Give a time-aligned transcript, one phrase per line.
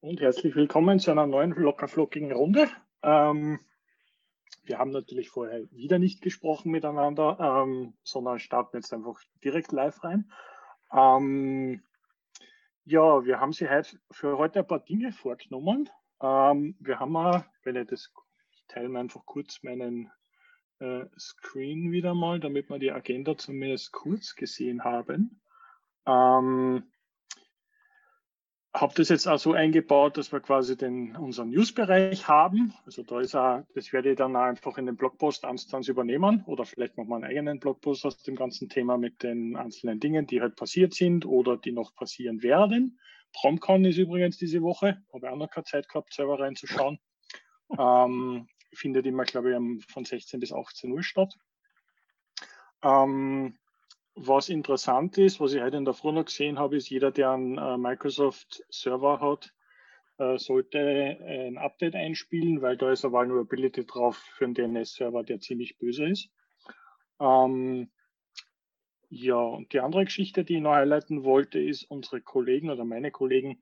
[0.00, 2.68] und herzlich willkommen zu einer neuen lockerflockigen Runde.
[3.02, 3.60] Ähm,
[4.64, 10.02] wir haben natürlich vorher wieder nicht gesprochen miteinander, ähm, sondern starten jetzt einfach direkt live
[10.02, 10.32] rein.
[10.90, 11.82] Ähm,
[12.86, 15.90] ja, wir haben sie heute für heute ein paar Dinge vorgenommen.
[16.22, 18.10] Ähm, wir haben mal, wenn ich das,
[18.52, 20.10] ich teile mir einfach kurz meinen
[20.78, 25.42] äh, Screen wieder mal, damit wir die Agenda zumindest kurz gesehen haben.
[26.06, 26.90] Ähm,
[28.72, 32.72] habe das jetzt auch so eingebaut, dass wir quasi den, unseren News-Bereich haben.
[32.86, 36.64] Also da ist auch, das werde ich dann einfach in den Blogpost eins übernehmen oder
[36.64, 40.40] vielleicht noch mal einen eigenen Blogpost aus dem ganzen Thema mit den einzelnen Dingen, die
[40.40, 43.00] halt passiert sind oder die noch passieren werden.
[43.32, 46.98] PromCon ist übrigens diese Woche, habe ich auch noch keine Zeit gehabt, selber reinzuschauen.
[47.78, 51.34] ähm, findet immer, glaube ich, von 16 bis 18 Uhr statt.
[52.82, 53.58] Ähm,
[54.22, 57.30] was interessant ist, was ich heute in der Früh noch gesehen habe, ist, jeder, der
[57.30, 59.52] einen äh, Microsoft-Server hat,
[60.18, 65.40] äh, sollte ein Update einspielen, weil da ist eine Vulnerability drauf für einen DNS-Server, der
[65.40, 66.28] ziemlich böse ist.
[67.18, 67.90] Ähm,
[69.08, 73.10] ja, und die andere Geschichte, die ich noch highlighten wollte, ist, unsere Kollegen oder meine
[73.10, 73.58] Kollegen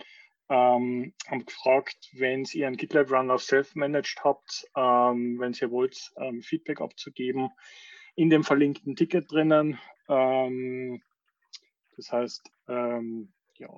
[0.48, 6.10] ähm, haben gefragt, wenn ihr einen GitLab Run auf Self-Managed habt, ähm, wenn ihr wollt,
[6.16, 7.50] ähm, Feedback abzugeben,
[8.16, 9.78] in dem verlinkten Ticket drinnen
[10.08, 11.02] ähm,
[11.96, 13.68] das heißt, ähm, ja,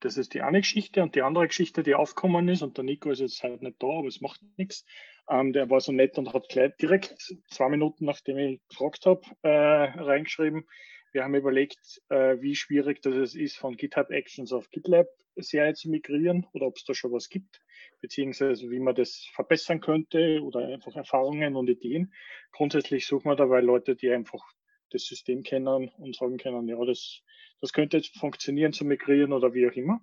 [0.00, 3.10] das ist die eine Geschichte und die andere Geschichte, die aufgekommen ist, und der Nico
[3.10, 4.84] ist jetzt halt nicht da, aber es macht nichts.
[5.28, 7.14] Ähm, der war so nett und hat gleich direkt
[7.48, 10.66] zwei Minuten, nachdem ich gefragt habe, äh, reingeschrieben.
[11.12, 15.08] Wir haben überlegt, äh, wie schwierig das ist, von GitHub Actions auf GitLab
[15.42, 17.60] Serie zu migrieren oder ob es da schon was gibt,
[18.00, 22.12] beziehungsweise wie man das verbessern könnte oder einfach Erfahrungen und Ideen.
[22.52, 24.44] Grundsätzlich suchen wir dabei Leute, die einfach
[24.90, 27.22] das System kennen und sagen können, ja, das,
[27.60, 30.00] das könnte jetzt funktionieren zu migrieren oder wie auch immer.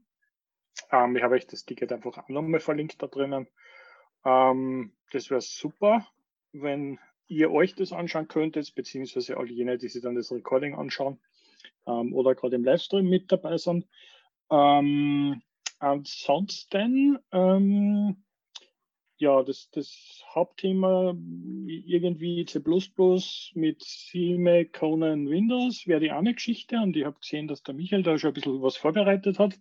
[0.91, 3.47] Ähm, ich habe euch das Ticket einfach auch nochmal verlinkt da drinnen.
[4.25, 6.07] Ähm, das wäre super,
[6.51, 11.19] wenn ihr euch das anschauen könntet, beziehungsweise all jene, die sich dann das Recording anschauen
[11.87, 13.87] ähm, oder gerade im Livestream mit dabei sind.
[14.51, 15.41] Ähm,
[15.79, 18.24] ansonsten ähm,
[19.17, 21.15] ja, das, das Hauptthema
[21.67, 22.59] irgendwie C++
[23.53, 28.03] mit CMake, Conan, Windows wäre die eine Geschichte und ich habe gesehen, dass der Michael
[28.03, 29.57] da schon ein bisschen was vorbereitet hat.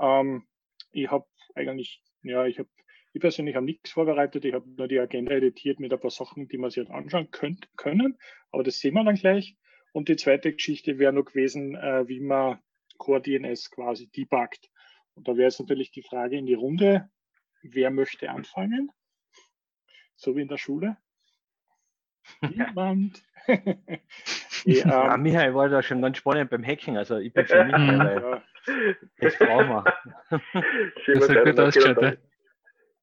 [0.00, 0.46] Ähm,
[0.90, 2.68] ich habe eigentlich, ja, ich habe
[3.12, 6.48] ich persönlich habe nichts vorbereitet, ich habe nur die Agenda editiert mit ein paar Sachen,
[6.48, 8.18] die man sich jetzt anschauen könnt, können,
[8.50, 9.56] aber das sehen wir dann gleich.
[9.92, 12.58] Und die zweite Geschichte wäre noch gewesen, äh, wie man
[12.98, 14.68] Core DNS quasi debuggt.
[15.14, 17.08] Und da wäre jetzt natürlich die Frage in die Runde,
[17.62, 18.90] Wer möchte anfangen?
[20.16, 20.96] So wie in der Schule?
[22.40, 23.22] Niemand.
[23.46, 24.00] nee,
[24.64, 27.78] ja, ähm, Michael war da schon ganz spannend beim Hacken, also ich bin schon nicht
[27.78, 28.42] mehr, weil
[29.18, 29.84] das brauchen wir.
[31.04, 32.16] Schön, das, gut ausschaut, das,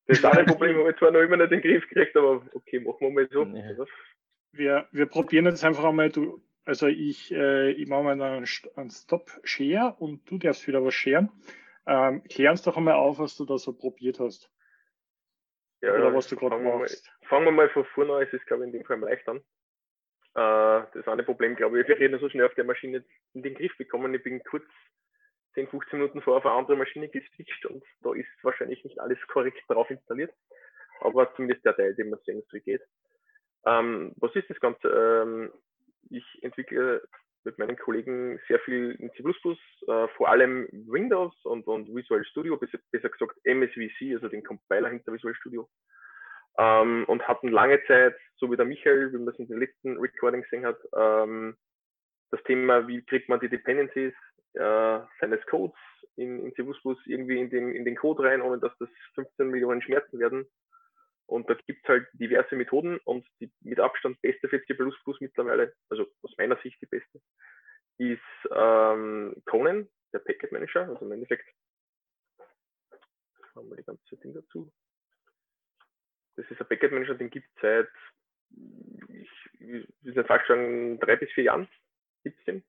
[0.07, 2.79] das andere Problem habe ich zwar noch immer nicht in den Griff gekriegt, aber okay,
[2.79, 3.43] machen wir mal so.
[3.45, 3.85] Ja.
[4.51, 8.89] Wir, wir probieren jetzt einfach einmal, du, also ich, äh, ich mache mal einen, einen
[8.89, 11.29] Stop-Share und du darfst wieder was scheren.
[11.85, 14.49] Ähm, klär uns doch einmal auf, was du da so probiert hast.
[15.81, 17.05] Ja, Oder was du gerade machst.
[17.21, 19.03] Mal, fangen wir mal von vorne an, es ist, glaube ich, in dem Fall am
[19.03, 19.37] leichtern.
[20.35, 23.53] Äh, das eine Problem, glaube ich, wir reden so schnell auf der Maschine in den
[23.53, 24.13] Griff bekommen.
[24.13, 24.65] Ich bin kurz
[25.55, 29.19] 10, 15 Minuten vor auf eine andere Maschine geswitcht und da ist wahrscheinlich nicht alles
[29.27, 30.33] korrekt drauf installiert.
[31.01, 32.81] Aber zumindest der Teil, den man sehen, wie geht.
[33.65, 34.87] Ähm, was ist das Ganze?
[34.87, 35.51] Ähm,
[36.09, 37.07] ich entwickle
[37.45, 42.57] mit meinen Kollegen sehr viel in C++, äh, vor allem Windows und, und Visual Studio,
[42.57, 45.69] besser, besser gesagt MSVC, also den Compiler hinter Visual Studio.
[46.57, 49.97] Ähm, und hatten lange Zeit, so wie der Michael, wie man es in den letzten
[49.97, 51.57] Recordings gesehen hat, ähm,
[52.31, 54.13] das Thema, wie kriegt man die Dependencies
[54.53, 55.75] äh, seines Codes
[56.15, 56.63] in, in C++
[57.05, 60.45] irgendwie in den, in den Code rein, ohne dass das 15 Millionen Schmerzen werden.
[61.33, 64.77] Und da gibt es halt diverse Methoden und die mit Abstand beste für C++
[65.19, 67.19] mittlerweile, also aus meiner Sicht die beste,
[67.97, 68.21] ist
[68.51, 70.87] ähm, Conan, der Packet Manager.
[70.87, 71.49] Also im Endeffekt
[73.55, 74.71] haben wir die ganze Ding dazu.
[76.35, 77.89] Das ist ein Packet Manager, den gibt es seit,
[79.09, 81.67] ich, ich will nicht sagen, drei bis vier Jahren
[82.23, 82.63] gibt es den.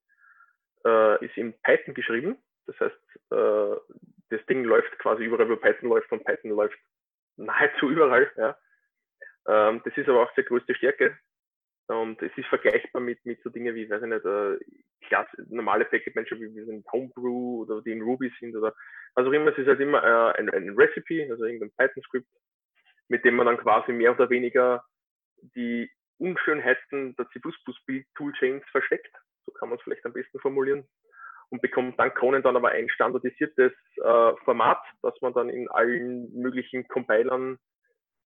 [0.86, 2.38] Äh, ist in Python geschrieben.
[2.64, 3.94] Das heißt, äh,
[4.30, 6.78] das Ding läuft quasi überall, wo Python läuft und Python läuft
[7.36, 8.30] nahezu überall.
[8.36, 8.56] Ja.
[9.46, 11.16] Ähm, das ist aber auch die größte Stärke.
[11.86, 14.58] Und es ist vergleichbar mit, mit so Dingen wie, weiß ich nicht, äh,
[15.06, 18.74] Klasse, normale Packet Manager wie, wie sind Homebrew oder die in Ruby sind oder
[19.14, 19.50] was auch immer.
[19.52, 22.26] Es ist halt immer äh, ein, ein Recipe, also irgendein Python-Script,
[23.08, 24.82] mit dem man dann quasi mehr oder weniger
[25.54, 27.40] die Unschönheiten der C++
[28.14, 29.14] Toolchains versteckt.
[29.44, 30.88] So kann man es vielleicht am besten formulieren.
[31.50, 36.32] Und bekommt dann Kronen dann aber ein standardisiertes äh, Format, das man dann in allen
[36.34, 37.58] möglichen Compilern,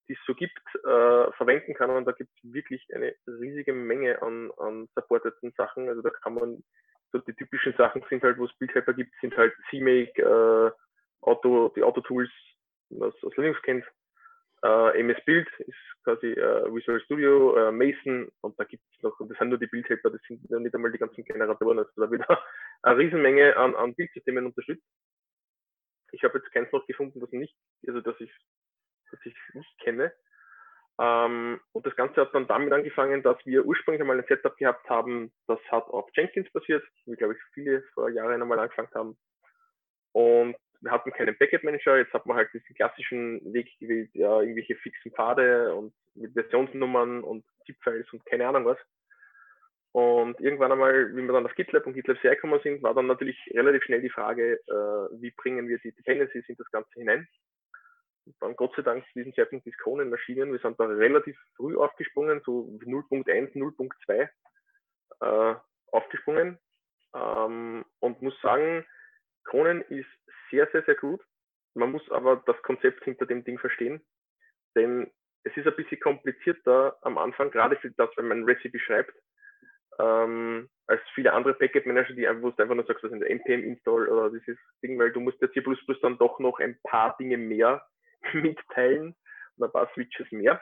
[0.08, 1.90] die es so gibt, äh, verwenden kann.
[1.90, 5.88] Und da gibt es wirklich eine riesige Menge an, an supporteten Sachen.
[5.88, 6.62] Also da kann man
[7.12, 10.70] so die typischen Sachen sind halt, wo es Bildhelper gibt, sind halt CMake, äh,
[11.22, 12.30] Auto, die Auto-Tools,
[12.90, 13.84] was aus Linux kennt.
[14.66, 19.16] Äh, MS Build ist quasi äh, Visual Studio, äh, Mason und da gibt es noch,
[19.20, 22.24] das sind nur die Bildhelper, das sind nicht einmal die ganzen Generatoren, also da wird
[22.82, 24.84] eine Riesenmenge an, an Bildsystemen unterstützt.
[26.10, 27.54] Ich habe jetzt keins noch gefunden, das nicht,
[27.86, 28.32] also dass ich,
[29.10, 30.12] das ich nicht kenne.
[30.98, 34.88] Ähm, und das Ganze hat dann damit angefangen, dass wir ursprünglich einmal ein Setup gehabt
[34.88, 39.18] haben, das hat auf Jenkins basiert, wie glaube ich viele vor Jahren einmal angefangen haben.
[40.12, 44.40] Und wir hatten keinen Packet Manager, jetzt hat man halt diesen klassischen Weg gewählt, ja,
[44.40, 48.78] irgendwelche fixen Pfade und mit Versionsnummern und ZIP-Files und keine Ahnung was.
[49.92, 53.06] Und irgendwann einmal, wie wir dann auf GitLab und GitLab CI gekommen sind, war dann
[53.06, 57.26] natürlich relativ schnell die Frage, äh, wie bringen wir die Dependencies in das Ganze hinein.
[58.26, 60.52] Und dann Gott sei Dank zu diesem Zeitpunkt die Kronen Maschinen.
[60.52, 64.28] Wir sind da relativ früh aufgesprungen, so 0.1, 0.2
[65.20, 65.54] äh,
[65.92, 66.58] aufgesprungen.
[67.14, 68.84] Ähm, und muss sagen,
[69.46, 70.06] Kronen ist
[70.50, 71.20] sehr, sehr, sehr gut.
[71.74, 74.04] Man muss aber das Konzept hinter dem Ding verstehen.
[74.74, 75.10] Denn
[75.44, 79.14] es ist ein bisschen komplizierter am Anfang, gerade für das, wenn man ein Recipe schreibt,
[79.98, 83.62] ähm, als viele andere Packet Manager, die einfach, einfach nur sagst, was in der NPM
[83.62, 85.62] Install oder dieses Ding, weil du musst der C++
[86.02, 87.86] dann doch noch ein paar Dinge mehr
[88.32, 89.14] mitteilen
[89.56, 90.60] und ein paar Switches mehr.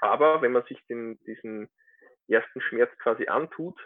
[0.00, 1.68] Aber wenn man sich den, diesen
[2.28, 3.78] ersten Schmerz quasi antut,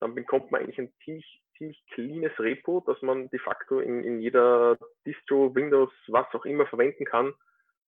[0.00, 4.20] dann bekommt man eigentlich ein ziemlich, ziemlich cleanes Repo, das man de facto in, in
[4.20, 4.76] jeder
[5.06, 7.32] Distro, Windows, was auch immer verwenden kann,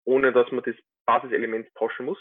[0.05, 0.77] ohne dass man das
[1.07, 2.19] Basiselement tauschen muss.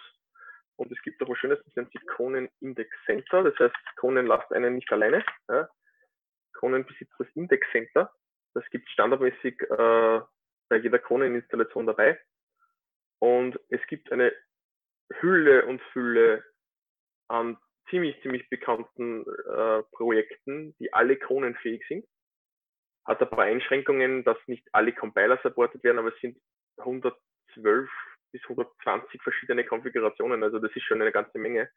[0.78, 3.44] Und es gibt auch was Schönes, das nennt sich Conan Index Center.
[3.44, 5.24] Das heißt, Conan lasst einen nicht alleine.
[5.48, 5.70] Ja.
[6.54, 8.12] Conan besitzt das Index Center.
[8.56, 10.22] Das gibt standardmäßig äh,
[10.70, 12.20] bei jeder Conan-Installation dabei.
[13.20, 14.34] Und es gibt eine
[15.22, 16.44] Hülle und Fülle
[17.28, 17.58] an
[17.90, 22.06] ziemlich, ziemlich bekannten äh, Projekten, die alle kronenfähig sind.
[23.06, 26.38] Hat ein paar Einschränkungen, dass nicht alle Compiler supportet werden, aber es sind
[26.78, 27.90] 112
[28.32, 31.70] bis 120 verschiedene Konfigurationen, also das ist schon eine ganze Menge.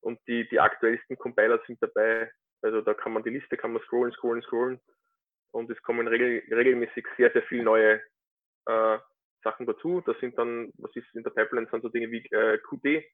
[0.00, 2.30] Und die, die aktuellsten Compiler sind dabei,
[2.62, 4.80] also da kann man die Liste, kann man scrollen, scrollen, scrollen
[5.52, 8.00] und es kommen regel, regelmäßig sehr, sehr viele neue
[8.66, 8.98] äh,
[9.42, 10.02] Sachen dazu.
[10.06, 13.04] Das sind dann, was ist in der Pipeline, sind so Dinge wie äh, Qt,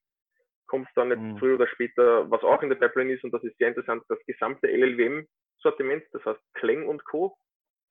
[0.67, 1.39] kommt dann jetzt mhm.
[1.39, 4.19] früher oder später, was auch in der Pipeline ist, und das ist sehr interessant, das
[4.27, 7.37] gesamte LLWM-Sortiment, das heißt Clang und Co.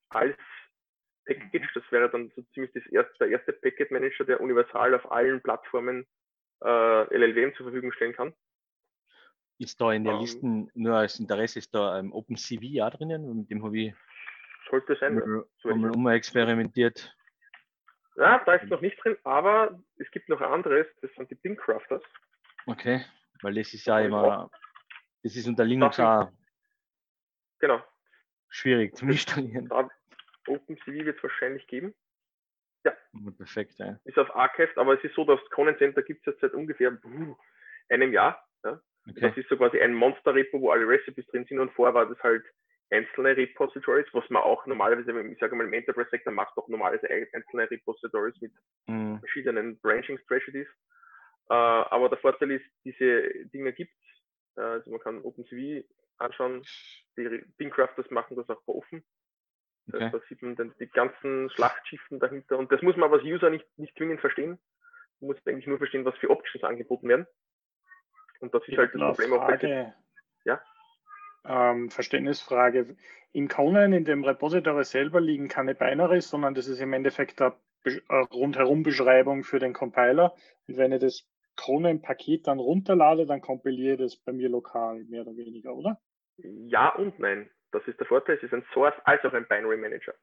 [0.10, 0.38] als
[1.26, 5.12] Package, das wäre dann so ziemlich das erste, der erste Packet Manager, der universal auf
[5.12, 6.08] allen Plattformen
[6.64, 8.34] äh, LLWM zur Verfügung stellen kann.
[9.60, 10.22] Ist da in der um, ähm.
[10.24, 13.38] Listen nur als Interesse, ist da ein OpenCV ja drinnen?
[13.38, 13.94] Mit dem habe ich
[14.72, 17.14] sollte sein, mal, mal, mal experimentiert.
[18.16, 21.36] Ja, da ist noch nicht drin, aber es gibt noch ein anderes, das sind die
[21.36, 22.02] Pincrafters.
[22.66, 23.04] Okay,
[23.42, 24.50] weil das ist ja immer,
[25.24, 26.30] das ist unter Linux auch
[27.60, 27.84] genau.
[28.50, 29.70] schwierig zu installieren.
[30.48, 31.94] OpenCV wird es wahrscheinlich geben.
[32.84, 32.94] Ja.
[33.38, 34.00] Perfekt, ja.
[34.06, 36.98] Ist auf Archive, aber es ist so, das Conan Center gibt es jetzt seit ungefähr
[37.90, 38.44] einem Jahr.
[38.64, 38.82] Ja.
[39.08, 39.20] Okay.
[39.22, 42.22] Das ist so quasi ein Monster-Repo, wo alle Recipes drin sind und vorher war das
[42.24, 42.44] halt
[42.92, 47.70] einzelne Repositories, was man auch normalerweise, ich sage mal, im Enterprise-Sektor macht, auch normalerweise einzelne
[47.70, 48.52] Repositories mit
[48.88, 49.20] mhm.
[49.20, 50.68] verschiedenen Branching-Strategies.
[51.52, 54.58] Äh, aber der Vorteil ist, diese Dinge gibt es.
[54.58, 56.64] Äh, also man kann OpenCV anschauen,
[57.18, 59.04] die Bingcrafters machen das auch offen.
[59.92, 60.10] Okay.
[60.14, 62.58] Da sieht man dann die ganzen Schlachtschiffen dahinter.
[62.58, 64.60] Und das muss man aber als User nicht, nicht zwingend verstehen.
[65.20, 67.28] Man muss eigentlich nur verstehen, was für Options angeboten werden.
[68.40, 69.94] Und das ist halt das Problem Frage,
[70.46, 70.62] Ja?
[71.44, 72.96] Ähm, Verständnisfrage.
[73.34, 77.56] In Conan, in dem Repository selber, liegen keine Binaries, sondern das ist im Endeffekt eine
[78.32, 80.34] rundherum Beschreibung für den Compiler.
[80.68, 85.22] Und wenn ich das Conan-Paket dann runterlade, dann kompiliere ich das bei mir lokal, mehr
[85.22, 86.00] oder weniger, oder?
[86.38, 87.50] Ja und nein.
[87.72, 88.36] Das ist der Vorteil.
[88.36, 90.14] Es ist ein Source als auch ein Binary Manager.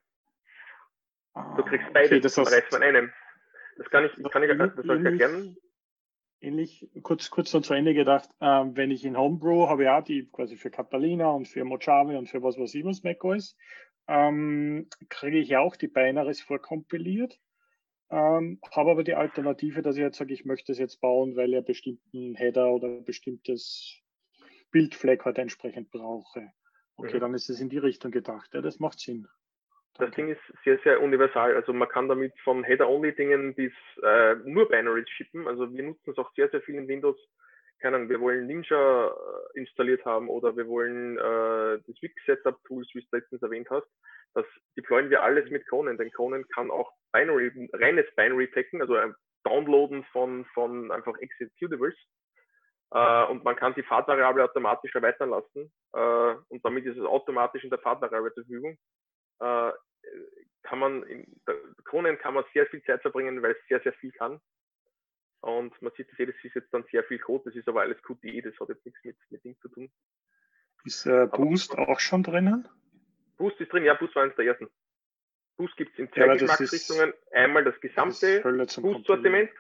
[1.57, 3.13] Du kriegst ah, beides okay, das heißt, bereits von einem.
[3.77, 5.57] Das kann ich, kann ich, das soll ich erklären.
[6.41, 10.29] Ähnlich, kurz, kurz noch zu Ende gedacht, ähm, wenn ich in Homebrew habe ja die
[10.31, 13.57] quasi für Catalina und für Mojave und für was weiß ich was macOS,
[14.07, 17.39] ähm, kriege ich ja auch die Binaries vorkompiliert.
[18.11, 21.51] Ähm, habe aber die Alternative, dass ich jetzt sage, ich möchte es jetzt bauen, weil
[21.51, 24.01] ich einen bestimmten Header oder ein bestimmtes
[24.71, 26.53] Bildfleck halt entsprechend brauche.
[26.97, 27.21] Okay, mhm.
[27.21, 28.53] dann ist es in die Richtung gedacht.
[28.55, 29.29] Ja, das macht Sinn.
[29.99, 31.55] Das Ding ist sehr, sehr universal.
[31.55, 33.73] Also man kann damit von Header-Only-Dingen bis
[34.03, 35.47] äh, nur Binaries shippen.
[35.49, 37.19] Also wir nutzen es auch sehr, sehr viel in Windows,
[37.81, 43.01] keine Ahnung, wir wollen Ninja äh, installiert haben oder wir wollen äh, das Wix-Setup-Tools, wie
[43.01, 43.87] du letztens erwähnt hast,
[44.35, 44.45] das
[44.77, 49.15] deployen wir alles mit Conan, denn Conan kann auch Binary, reines Binary packen, also ein
[49.45, 51.95] Downloaden von, von einfach Executables.
[52.91, 57.63] Äh, und man kann die Fahrtvariable automatisch erweitern lassen äh, und damit ist es automatisch
[57.63, 58.79] in der Fahrtvariable zur Verfügung.
[59.41, 59.73] Äh,
[60.63, 61.41] kann man in
[61.85, 64.41] Conan kann man sehr viel Zeit verbringen, weil es sehr, sehr viel kann.
[65.41, 68.03] Und man sieht, das, das ist jetzt dann sehr viel Code, das ist aber alles
[68.03, 69.91] QTE, das hat jetzt nichts mit, mit Ding zu tun.
[70.85, 72.69] Ist äh, Boost aber, auch schon drinnen?
[73.37, 74.69] Boost ist drin, ja, Boost war eines der ersten.
[75.57, 77.13] Boost gibt es in zwei ja, Geschmacksrichtungen.
[77.33, 79.51] Einmal das gesamte Boost-Sortiment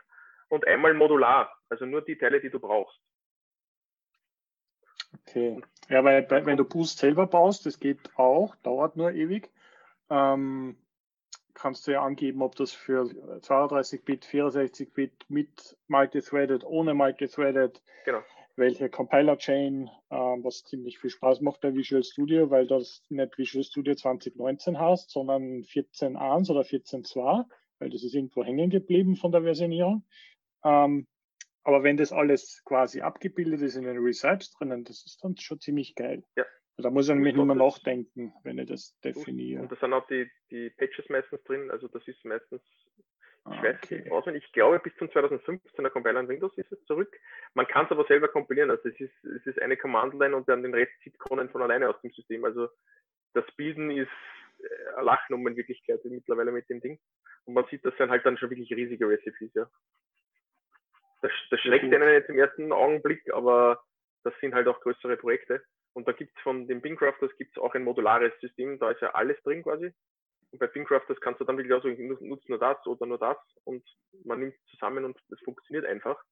[0.48, 3.00] und einmal modular, also nur die Teile, die du brauchst.
[5.26, 5.60] Okay.
[5.88, 9.50] Ja, weil wenn du Boost selber baust, das geht auch, dauert nur ewig.
[10.10, 10.76] Ähm,
[11.58, 18.22] kannst du ja angeben, ob das für 32-Bit, 64-Bit mit multithreaded, ohne multithreaded, genau.
[18.56, 23.64] welche Compiler-Chain, ähm, was ziemlich viel Spaß macht bei Visual Studio, weil das nicht Visual
[23.64, 27.44] Studio 2019 heißt, sondern 14.1 oder 14.2,
[27.78, 30.04] weil das ist irgendwo hängen geblieben von der Versionierung.
[30.64, 31.06] Ähm,
[31.64, 35.60] aber wenn das alles quasi abgebildet ist in den Recipes drinnen, das ist dann schon
[35.60, 36.24] ziemlich geil.
[36.34, 36.44] Ja,
[36.82, 39.62] da muss ich nämlich nicht mehr nachdenken, wenn ich das definiere.
[39.62, 43.04] Und da sind auch die, die Patches meistens drin, also das ist meistens, ich
[43.44, 44.00] ah, weiß okay.
[44.00, 47.14] nicht auswendig, ich glaube bis zum 2015er Compiler in Windows ist es zurück.
[47.54, 50.62] Man kann es aber selber kompilieren, also es ist, es ist eine Command-Line und dann
[50.62, 52.44] den Rest zieht Conan von alleine aus dem System.
[52.44, 52.68] Also
[53.34, 54.08] das Bilden ist
[54.58, 56.98] äh, Lachnummer in Wirklichkeit mittlerweile mit dem Ding.
[57.44, 59.68] Und man sieht, das sind halt dann schon wirklich riesige Recipes, ja.
[61.22, 63.82] Das, das schreckt einen jetzt im ersten Augenblick, aber
[64.22, 65.62] das sind halt auch größere Projekte.
[65.98, 69.10] Und da gibt es von den Bingcrafters gibt's auch ein modulares System, da ist ja
[69.14, 69.92] alles drin quasi.
[70.52, 73.18] Und bei Bingcrafters kannst du dann wirklich auch so, ich nutze nur das oder nur
[73.18, 73.84] das und
[74.22, 76.22] man nimmt zusammen und es funktioniert einfach.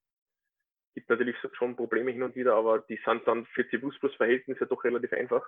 [0.94, 5.12] Gibt natürlich schon Probleme hin und wieder, aber die sind dann für C++-Verhältnisse doch relativ
[5.12, 5.44] einfach.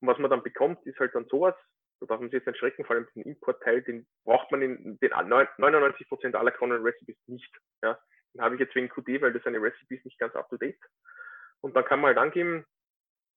[0.00, 1.54] Und was man dann bekommt, ist halt dann sowas,
[2.00, 4.98] da darf man sich jetzt nicht schrecken, vor allem den Import-Teil, den braucht man in
[4.98, 7.50] den 99% aller Conan Recipes nicht.
[7.82, 7.98] Ja.
[8.34, 10.78] Den habe ich jetzt wegen QD, weil das seine Recipes nicht ganz up to date.
[11.62, 12.66] Und dann kann man halt angeben,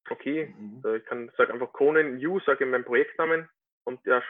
[0.10, 0.82] okay, mhm.
[0.86, 3.50] Äh, ich kann sage einfach Conan New, sage meinen Projektnamen
[3.84, 4.24] und der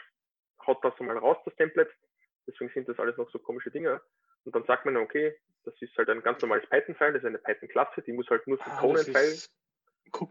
[0.66, 1.90] haut das mal raus, das Template.
[2.46, 4.00] Deswegen sind das alles noch so komische Dinge.
[4.44, 7.38] Und dann sagt man, okay, das ist halt ein ganz normales Python-File, das ist eine
[7.38, 9.38] Python-Klasse, die muss halt nur zum ah, Conan-File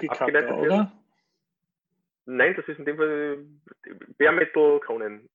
[0.07, 0.59] abgeleitet werden.
[0.59, 0.91] Oder?
[2.25, 3.45] Nein, das ist in dem Fall
[4.17, 5.29] Bare Metal Conan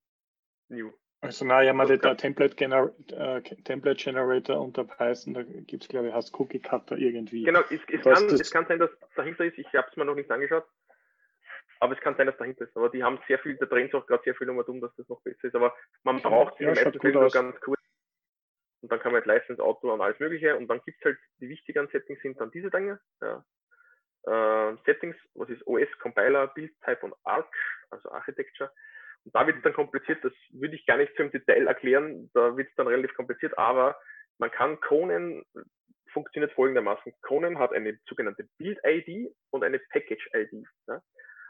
[0.69, 0.91] New.
[1.21, 5.87] Also na ja, mal der, Template, Gener äh, Template Generator unter Python, da gibt es
[5.87, 7.43] glaube ich, heißt Cookie Cutter irgendwie.
[7.43, 10.15] Genau, es, es, kann, es kann sein, dass dahinter ist, ich habe es mir noch
[10.15, 10.65] nicht angeschaut,
[11.81, 12.77] aber es kann sein, dass dahinter ist.
[12.77, 15.21] Aber die haben sehr viel, da drehen auch gerade sehr viel um, dass das noch
[15.21, 15.55] besser ist.
[15.55, 17.79] Aber man braucht ja, die meisten nur ganz kurz.
[18.81, 20.55] Und dann kann man halt License, Auto und alles mögliche.
[20.55, 22.99] Und dann gibt es halt, die wichtigeren Settings sind dann diese Dinge.
[23.19, 23.43] Ja.
[24.25, 27.45] Äh, Settings, was ist OS, Compiler, Build Type und Arch,
[27.89, 28.71] also Architecture.
[29.25, 32.29] Und da wird es dann kompliziert, das würde ich gar nicht so im Detail erklären,
[32.33, 33.99] da wird es dann relativ kompliziert, aber
[34.39, 35.43] man kann Conan
[36.11, 37.13] funktioniert folgendermaßen.
[37.21, 40.65] Conan hat eine sogenannte Build-ID und eine Package-ID.
[40.87, 41.01] Ja?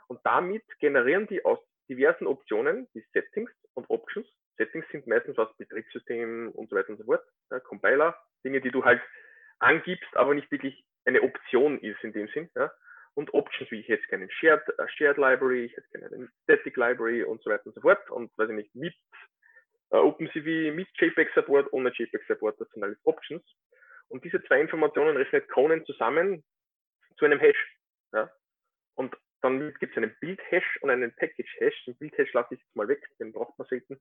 [0.07, 1.59] Und damit generieren die aus
[1.89, 4.27] diversen Optionen die Settings und Options.
[4.57, 7.23] Settings sind meistens was Betriebssystem und so weiter und so fort.
[7.49, 7.59] Ja?
[7.59, 9.01] Compiler, Dinge, die du halt
[9.59, 12.49] angibst, aber nicht wirklich eine Option ist in dem Sinn.
[12.55, 12.71] Ja?
[13.15, 16.77] Und Options, wie ich hätte gerne Shared, uh, Shared Library, ich hätte gerne eine Static
[16.77, 18.09] Library und so weiter und so fort.
[18.09, 18.95] Und weiß ich nicht, mit
[19.93, 23.43] uh, OpenCV, mit JPEG Support, ohne JPEG Support, das sind alles Options.
[24.07, 26.43] Und diese zwei Informationen rechnet Conan zusammen
[27.17, 27.77] zu einem Hash.
[28.13, 28.29] Ja?
[28.95, 31.85] Und dann gibt es einen Build-Hash und einen Package-Hash.
[31.85, 33.99] Den Build-Hash lasse ich jetzt mal weg, den braucht man selten.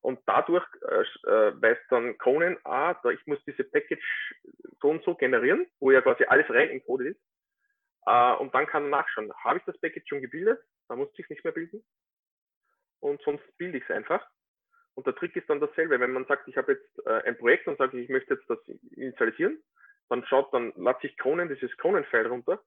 [0.00, 4.34] Und dadurch äh, äh, weiß dann Conan, ah, da ich muss diese Package
[4.80, 7.20] so und so generieren, wo ja quasi alles rein encoded ist.
[8.06, 10.60] Äh, und dann kann er nachschauen, habe ich das Package schon gebildet?
[10.88, 11.84] Dann muss ich es nicht mehr bilden.
[13.00, 14.26] Und sonst bilde ich es einfach.
[14.94, 16.00] Und der Trick ist dann dasselbe.
[16.00, 18.58] Wenn man sagt, ich habe jetzt äh, ein Projekt und sage, ich möchte jetzt das
[18.92, 19.62] initialisieren,
[20.08, 22.62] dann schaut, dann lade sich Conan, dieses Conan-File runter,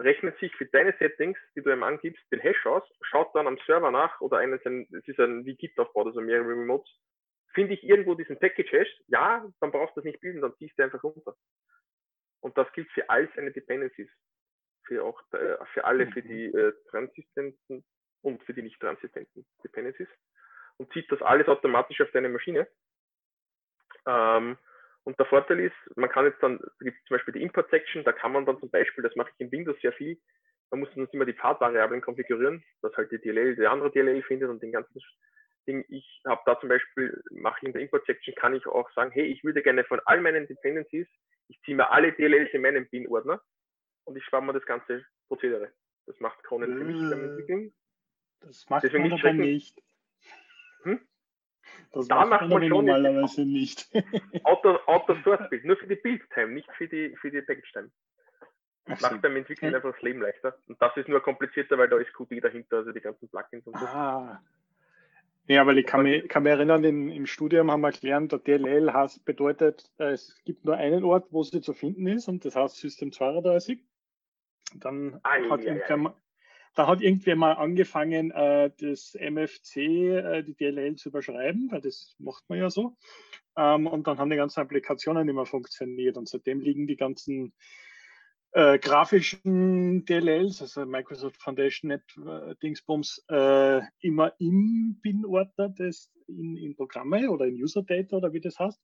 [0.00, 3.58] rechnet sich für deine Settings, die du ihm angibst, den Hash aus, schaut dann am
[3.66, 6.90] Server nach oder einen, es ist ein aufbaut, also mehrere Remotes,
[7.52, 10.84] finde ich irgendwo diesen Package-Hash, ja, dann brauchst du das nicht bilden, dann ziehst du
[10.84, 11.36] einfach runter.
[12.44, 14.10] Und das gilt für all seine Dependencies.
[14.86, 17.82] Für auch äh, für alle, für die äh, transistenten
[18.20, 20.08] und für die nicht transistenten Dependencies.
[20.76, 22.68] Und zieht das alles automatisch auf deine Maschine.
[24.06, 24.58] Ähm,
[25.04, 28.04] und der Vorteil ist, man kann jetzt dann, da gibt es zum Beispiel die Import-Section,
[28.04, 30.20] da kann man dann zum Beispiel, das mache ich in Windows sehr viel,
[30.70, 34.50] man muss dann immer die Pfadvariablen konfigurieren, dass halt die DLL die andere DLL findet
[34.50, 35.00] und den ganzen
[35.66, 35.82] Ding.
[35.88, 39.24] Ich habe da zum Beispiel, mache ich in der Import-Section, kann ich auch sagen, hey,
[39.24, 41.08] ich würde gerne von all meinen Dependencies
[41.48, 43.40] Ich ziehe mir alle DLLs in meinen Bin-Ordner
[44.04, 45.72] und ich spare mir das ganze Prozedere.
[46.06, 47.74] Das macht Kronen für mich beim Äh, Entwickeln.
[48.40, 49.82] Das macht Deswegen man nicht aber nicht.
[50.82, 51.00] Hm?
[51.92, 53.88] Das Da macht man schon normalerweise nicht.
[54.44, 57.90] Auto, Auto Source Build, nur für die Build-Time, nicht für die, für die Package-Time.
[58.86, 58.92] So.
[59.00, 60.58] Macht beim Entwickeln einfach das Leben leichter.
[60.66, 63.78] Und das ist nur komplizierter, weil da ist Qt dahinter, also die ganzen Plugins und
[63.78, 63.86] so.
[63.86, 64.42] Ah.
[65.46, 68.38] Ja, weil ich kann mich, kann mich erinnern, im, im Studium haben wir gelernt, der
[68.38, 72.44] DLL heißt, bedeutet, äh, es gibt nur einen Ort, wo sie zu finden ist, und
[72.44, 73.84] das heißt System 32.
[74.76, 76.14] Dann Ei, hat ei, irgendwer mal,
[76.74, 82.16] da hat irgendwer mal angefangen, äh, das MFC, äh, die DLL zu überschreiben, weil das
[82.18, 82.96] macht man ja so.
[83.56, 86.16] Ähm, und dann haben die ganzen Applikationen nicht mehr funktioniert.
[86.16, 87.52] Und seitdem liegen die ganzen
[88.54, 96.56] äh, grafischen DLLs, also Microsoft Foundation Net äh, Dingsbums, äh, immer im Bin-Ordner des in,
[96.56, 98.80] in Programme oder in User Data oder wie das heißt,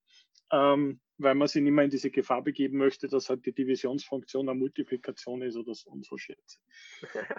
[0.52, 4.48] ähm, weil man sich nicht mehr in diese Gefahr begeben möchte, dass halt die Divisionsfunktion
[4.48, 6.58] eine Multiplikation ist oder so und so Schätze.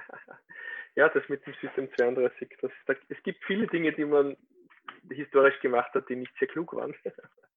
[0.96, 2.58] ja, das mit dem System 32.
[2.62, 4.38] Das, da, es gibt viele Dinge, die man
[5.10, 6.96] historisch gemacht hat, die nicht sehr klug waren.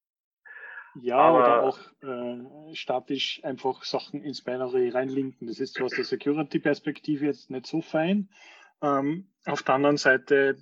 [1.03, 5.47] Ja, Aber- oder auch äh, statisch einfach Sachen ins Binary reinlinken.
[5.49, 8.29] Das ist aus der Security-Perspektive jetzt nicht so fein.
[8.83, 10.57] Ähm, auf der anderen Seite,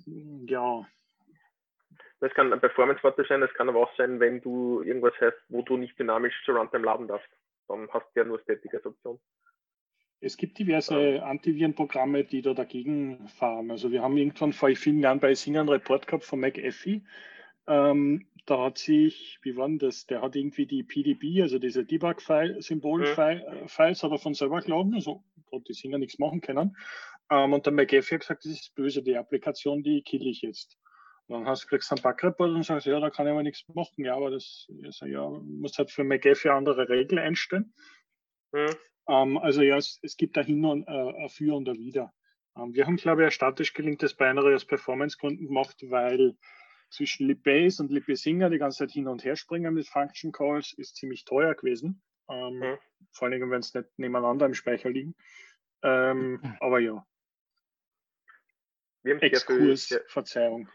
[0.47, 0.85] ja,
[2.19, 5.61] Das kann ein Performance-Vorteil sein, das kann aber auch sein, wenn du irgendwas hast, wo
[5.61, 7.27] du nicht dynamisch zur Runtime laden darfst.
[7.67, 9.19] Dann hast du ja nur Static als Option.
[10.21, 13.69] Es gibt diverse Antivirenprogramme, die da dagegen fahren.
[13.71, 17.03] Also wir haben irgendwann vor vielen Jahren bei Sing einen Report gehabt von McAfee.
[17.67, 20.05] Ähm, da hat sich, wie war denn das?
[20.05, 24.95] Der hat irgendwie die PDB, also diese Debug-File-Symbol-Files, hat er von selber geladen.
[24.95, 25.23] Also
[25.67, 26.75] die Singer nichts machen können.
[27.29, 30.77] Ähm, und der McAfee hat gesagt, das ist böse, die Applikation, die kill ich jetzt.
[31.27, 33.63] Und dann hast du kriegst einen Bug-Report und sagst, ja, da kann ich aber nichts
[33.73, 34.03] machen.
[34.03, 37.73] Ja, aber das, also, ja, du musst halt für McAfee andere Regeln einstellen.
[38.53, 38.75] Hm.
[39.07, 42.13] Ähm, also ja, es, es gibt da hin und äh, ein für und ein wieder.
[42.57, 46.35] Ähm, wir haben, glaube ich, ein statisch gelinktes Binary aus Performance-Gründen gemacht, weil
[46.93, 50.95] zwischen Libase und Libasinger die ganze Zeit hin und her springen mit Function Calls ist
[50.95, 52.01] ziemlich teuer gewesen.
[52.29, 52.77] Ähm, Mhm.
[53.11, 55.15] Vor allem, wenn es nicht nebeneinander im Speicher liegen.
[55.81, 57.05] Ähm, aber ja,
[59.03, 60.69] Wir haben sehr viel, Exkurs, sehr, Verzeihung.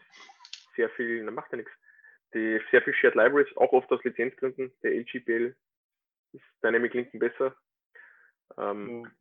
[0.75, 1.71] sehr viel, na, macht ja nichts.
[2.35, 4.71] Die sehr viel Shared Libraries, auch oft aus Lizenzgründen.
[4.83, 5.55] Der LGPL
[6.33, 7.55] ist Dynamic Linken besser.
[8.57, 9.11] Ähm, Ja.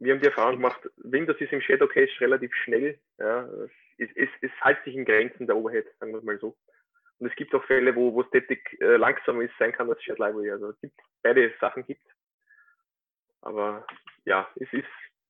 [0.00, 2.98] wir haben die Erfahrung gemacht, Windows ist im Shadow Cache relativ schnell.
[3.18, 3.46] Ja,
[3.98, 6.56] es, es, es hält sich in Grenzen der Overhead, sagen wir mal so.
[7.18, 10.18] Und es gibt auch Fälle, wo, wo Static äh, langsamer ist, sein kann als Shared
[10.18, 10.50] Library.
[10.50, 12.06] Also es gibt beide Sachen gibt.
[13.40, 13.86] Aber
[14.24, 14.86] ja, es ist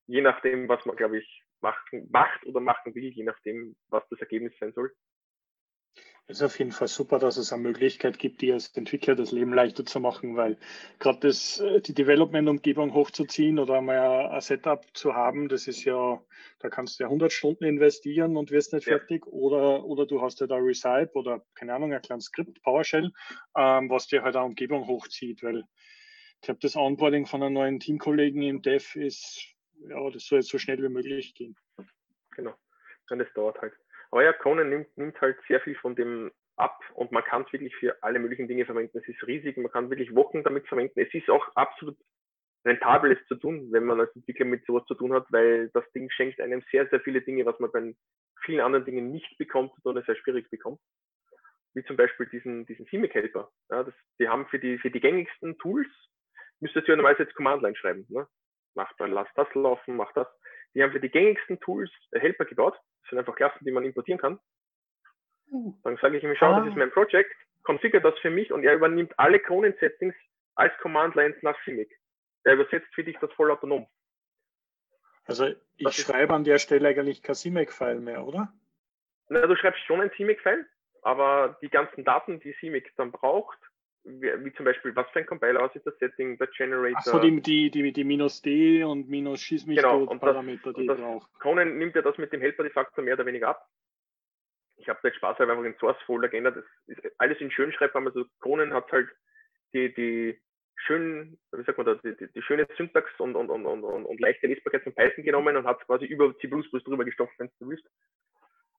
[0.07, 4.20] je nachdem, was man, glaube ich, machen, macht oder machen will, je nachdem, was das
[4.20, 4.92] Ergebnis sein soll.
[6.28, 9.30] Es ist auf jeden Fall super, dass es eine Möglichkeit gibt, dir als Entwickler das
[9.30, 10.59] Leben leichter zu machen, weil
[10.98, 15.85] gerade das, äh, die Development-Umgebung hochzuziehen oder mal ein ein Setup zu haben, das ist
[15.85, 16.20] ja,
[16.59, 18.96] da kannst du ja 100 Stunden investieren und wirst nicht Ja.
[18.98, 23.12] fertig oder, oder du hast ja da Recipe oder keine Ahnung, ein kleines Skript, PowerShell,
[23.56, 27.80] ähm, was dir halt eine Umgebung hochzieht, weil ich glaube, das Onboarding von einem neuen
[27.80, 29.54] Teamkollegen im Dev ist,
[29.88, 31.56] ja, das soll jetzt so schnell wie möglich gehen.
[32.37, 32.54] Genau.
[33.11, 33.74] Und das dauert halt.
[34.22, 37.74] Ja, Conan nimmt, nimmt halt sehr viel von dem ab und man kann es wirklich
[37.76, 38.98] für alle möglichen Dinge verwenden.
[38.98, 40.98] Es ist riesig, man kann wirklich Wochen damit verwenden.
[41.00, 41.96] Es ist auch absolut
[42.64, 45.85] rentabel, es zu tun, wenn man als Entwickler mit sowas zu tun hat, weil das
[45.92, 47.94] Ding schenkt einem sehr, sehr viele Dinge, was man bei
[48.44, 50.81] vielen anderen Dingen nicht bekommt oder sehr schwierig bekommt.
[51.74, 53.50] Wie zum Beispiel diesen, diesen CMake Helper.
[53.70, 55.88] Ja, das, die haben für die, für die gängigsten Tools,
[56.61, 58.07] müsstest du ja normalerweise jetzt Command-Line schreiben.
[58.09, 58.26] Ne?
[58.74, 60.26] Mach lass das laufen, mach das.
[60.74, 62.79] Die haben für die gängigsten Tools Helper gebaut.
[63.07, 64.40] Das sind einfach Klassen, die man importieren kann.
[65.85, 66.59] Dann sage ich ihm, schau, Ah.
[66.61, 70.14] das ist mein Project, configure das für mich und er übernimmt alle Kronen-Settings
[70.57, 71.95] als Command-Lines nach CMake.
[72.42, 73.87] Er übersetzt für dich das voll autonom.
[75.25, 78.53] Also ich Das schreibe an der Stelle eigentlich kein CMake-File mehr, oder?
[79.29, 80.66] Na, du schreibst schon ein CMake-File,
[81.03, 83.59] aber die ganzen Daten, die CMake dann braucht,
[84.07, 86.97] wie, zum Beispiel, was für ein Compiler aus ist das Setting, der Generator.
[86.99, 90.73] Achso, die, die, die, die minus D und minus Schieß mich Genau, und das- Parameter,
[90.73, 91.29] die und das- brauche.
[91.40, 93.66] Conan nimmt ja das mit dem Helper de facto mehr oder weniger ab.
[94.77, 96.57] Ich habe da jetzt Spaß einfach den Source-Folder geändert.
[96.57, 96.64] Das
[96.99, 98.07] ist alles in Schönschreibform.
[98.07, 99.09] Also Conan hat halt
[99.73, 100.40] die, die
[100.77, 104.05] schönen, wie sagt man da, die, die, die schöne Syntax und, und, und, und, und,
[104.05, 107.71] und leichte Lesbarkeit von Python genommen und hat quasi über C++ drüber gestopft, wenn du
[107.71, 107.87] willst.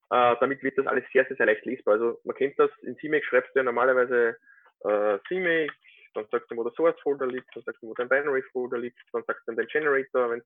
[0.10, 1.96] Äh, damit wird das alles sehr, sehr, sehr leicht lesbar.
[1.96, 4.38] Also man kennt das, in CMake schreibst du ja normalerweise
[4.82, 5.74] äh, CMake,
[6.14, 9.24] dann sagst du, wo der Source-Folder liegt, dann sagst du, wo dein Binary-Folder liegt, dann
[9.26, 10.42] sagst du den Generator, wenn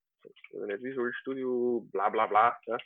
[0.67, 2.57] nicht Visual Studio, bla bla bla.
[2.65, 2.77] Ja.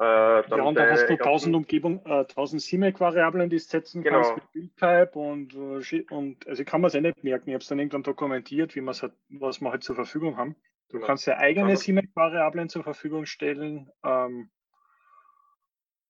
[0.00, 4.22] Äh, ja, und da hast du 1000 Umgebung, äh, 1000 CMake-Variablen, die du setzen genau.
[4.22, 7.50] kannst mit Buildtype und, äh, und also ich kann man es eh nicht merken.
[7.50, 10.56] Ich habe es dann irgendwann dokumentiert, wie man halt, was wir halt zur Verfügung haben.
[10.88, 11.06] Du genau.
[11.06, 13.88] kannst ja eigene CMake-Variablen zur Verfügung stellen.
[14.04, 14.50] Ähm,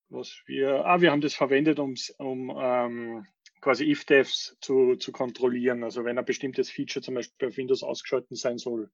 [0.08, 3.26] was wir, ah, wir haben das verwendet, um, um ähm,
[3.64, 5.82] quasi if-devs zu, zu kontrollieren.
[5.82, 8.90] Also wenn ein bestimmtes Feature zum Beispiel auf Windows ausgeschaltet sein soll.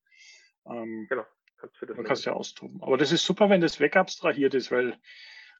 [0.67, 1.27] Ähm, genau.
[1.59, 2.83] Kannst du das man kann es ja austoben.
[2.83, 4.97] Aber das ist super, wenn das wegabstrahiert ist, weil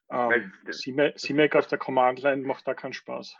[0.09, 3.35] ähm, CMake auf der Command-Line macht da keinen Spaß.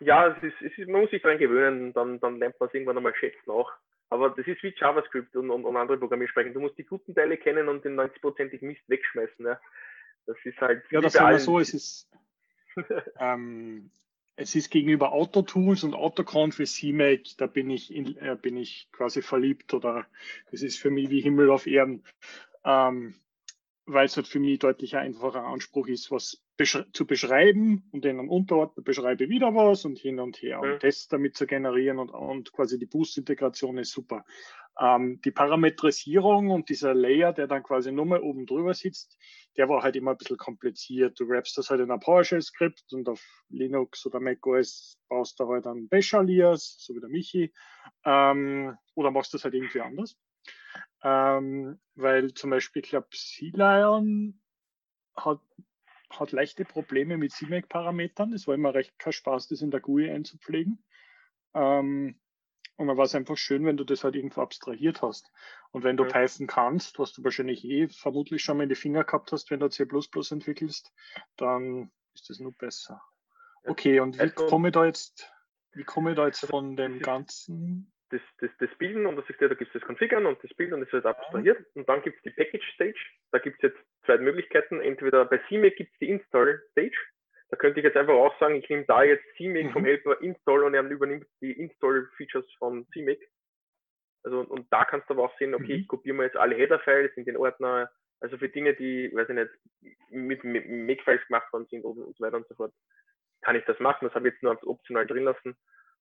[0.00, 2.74] Ja, es ist, es ist, man muss sich daran gewöhnen, dann, dann lernt man es
[2.74, 3.70] irgendwann einmal schätzen auch.
[4.08, 6.54] Aber das ist wie JavaScript und, und, und andere Programmiersprachen.
[6.54, 9.44] Du musst die guten Teile kennen und den 90%ig Mist wegschmeißen.
[9.44, 9.60] Ja.
[10.26, 10.84] Das ist halt.
[10.90, 11.58] Ja, das ist so.
[11.58, 12.10] Es ist,
[13.18, 13.90] ähm,
[14.36, 18.88] es ist gegenüber Autotools und Autoconf wie CMake, da bin ich, in, äh, bin ich
[18.92, 20.06] quasi verliebt oder
[20.50, 22.04] das ist für mich wie Himmel auf Erden,
[22.64, 23.14] ähm,
[23.86, 28.04] weil es halt für mich deutlich ein einfacher Anspruch ist, was besch zu beschreiben und
[28.04, 30.72] in einem Unterordner beschreibe wieder was und hin und her mhm.
[30.72, 34.24] und Tests damit zu generieren und, und quasi die Boost-Integration ist super.
[34.78, 39.16] Ähm, die Parametrisierung und dieser Layer, der dann quasi nur mal oben drüber sitzt,
[39.56, 41.18] der war halt immer ein bisschen kompliziert.
[41.18, 45.66] Du wrappst das halt in ein PowerShell-Skript und auf Linux oder macOS baust du halt
[45.66, 47.52] dann Bash-Alias, so wie der Michi,
[48.04, 50.16] ähm, oder machst das halt irgendwie anders.
[51.02, 54.40] Ähm, weil zum Beispiel, ich glaube, Sea-Lion
[55.16, 55.40] hat,
[56.10, 58.32] hat leichte Probleme mit CMake-Parametern.
[58.32, 60.84] Es war immer recht kein Spaß, das in der GUI einzupflegen.
[61.54, 62.20] Ähm,
[62.76, 65.32] und dann war es einfach schön, wenn du das halt irgendwo abstrahiert hast.
[65.70, 66.10] Und wenn du ja.
[66.10, 69.60] Python kannst, was du wahrscheinlich eh vermutlich schon mal in die Finger gehabt hast, wenn
[69.60, 70.92] du C entwickelst,
[71.36, 73.00] dann ist das nur besser.
[73.64, 75.32] Okay, und wie also, komme ich da jetzt,
[75.72, 77.92] wie komme ich da jetzt von dem ganzen?
[78.10, 80.54] Das, das, das Bilden und das ist ja, da gibt es das Configern und das
[80.54, 81.66] Bilden und das wird abstrahiert.
[81.74, 83.00] Und dann gibt es die Package Stage.
[83.32, 84.80] Da gibt es jetzt zwei Möglichkeiten.
[84.80, 86.96] Entweder bei CMake gibt es die Install Stage
[87.50, 89.72] da könnte ich jetzt einfach auch sagen, ich nehme da jetzt CMake mhm.
[89.72, 93.26] vom Helper Install und er übernimmt die Install-Features von CMake.
[94.24, 95.80] Also, und da kannst du aber auch sehen, okay, mhm.
[95.80, 99.34] ich kopiere mir jetzt alle Header-Files in den Ordner, also für Dinge, die, weiß ich
[99.34, 99.50] nicht,
[100.10, 102.72] mit, Make-Files gemacht worden sind und, und so weiter und so fort,
[103.42, 104.06] kann ich das machen.
[104.06, 105.56] Das habe ich jetzt nur optional drin lassen.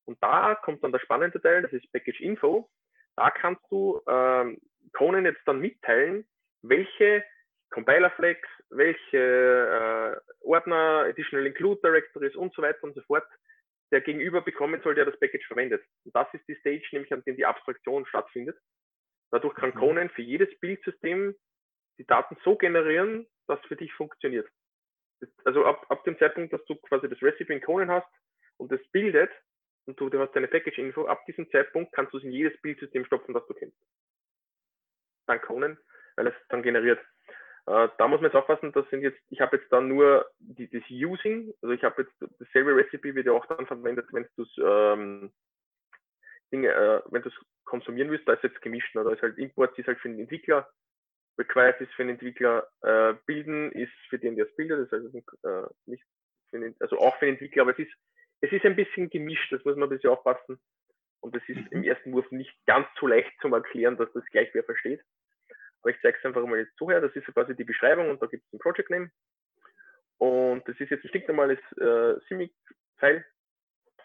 [0.06, 2.70] Und da kommt dann der spannende Teil, das ist Package Info.
[3.16, 4.60] Da kannst du ähm,
[4.94, 6.26] Conan jetzt dann mitteilen,
[6.62, 7.24] welche
[7.70, 13.26] Compiler Flags, welche äh, Ordner, Additional Include Directories und so weiter und so fort
[13.92, 15.84] der Gegenüber bekommen soll, der das Package verwendet.
[16.04, 18.58] Und das ist die Stage, nämlich an dem die Abstraktion stattfindet.
[19.32, 19.80] Dadurch kann mhm.
[19.80, 21.36] Conan für jedes Bildsystem
[21.98, 24.48] die Daten so generieren, dass für dich funktioniert.
[25.44, 28.08] Also ab, ab dem Zeitpunkt, dass du quasi das Recipe in Conan hast
[28.58, 29.32] und das bildet
[29.86, 33.06] und du, du hast deine Package-Info, ab diesem Zeitpunkt kannst du es in jedes Bildsystem
[33.06, 33.78] stopfen, das du kennst.
[35.28, 35.78] Dann Conan,
[36.16, 37.00] weil es dann generiert.
[37.68, 40.70] Äh, da muss man jetzt aufpassen, das sind jetzt, ich habe jetzt dann nur die,
[40.70, 44.46] das Using, also ich habe jetzt dasselbe Recipe wird ja auch dann verwendet, wenn du
[44.62, 45.34] ähm,
[46.52, 49.04] Dinge, äh, wenn du es konsumieren willst, da ist jetzt gemischt, ne?
[49.04, 50.70] da ist halt Import ist halt für den Entwickler,
[51.40, 55.16] required ist für den Entwickler, äh, bilden ist für den, der es bildet, das heißt
[55.44, 56.04] äh, nicht
[56.52, 57.94] für den, also auch für den Entwickler, aber es ist,
[58.42, 60.60] es ist ein bisschen gemischt, das muss man ein bisschen aufpassen.
[61.22, 61.86] Und es ist im mhm.
[61.86, 65.02] ersten Wurf nicht ganz so leicht zum Erklären, dass das gleich wer versteht.
[65.86, 67.00] Aber ich zeige es einfach mal jetzt so her.
[67.00, 69.12] Das ist quasi die Beschreibung und da gibt es ein Project Name.
[70.18, 73.24] Und das ist jetzt ein stinknormales äh, CIMIC-File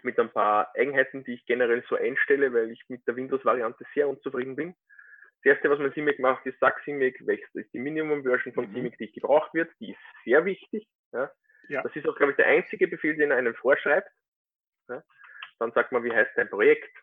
[0.03, 4.11] mit ein paar Eigenheiten, die ich generell so einstelle, weil ich mit der Windows-Variante sehr
[4.11, 4.77] unzufrieden bin.
[5.43, 8.75] Das erste, was mein CIMIC macht, ist SAC CIMIC, welches ist die Minimum-Version von mhm.
[8.75, 9.71] CIMIC, die gebraucht wird.
[9.81, 10.87] Die ist sehr wichtig.
[11.13, 11.33] Ja.
[11.71, 11.83] ja.
[11.83, 14.13] Das ist auch, glaube ich, der einzige Befehl, den er einem vorschreibt.
[14.91, 15.03] Ja.
[15.59, 16.95] Dann sagt man, wie heißt dein Projekt.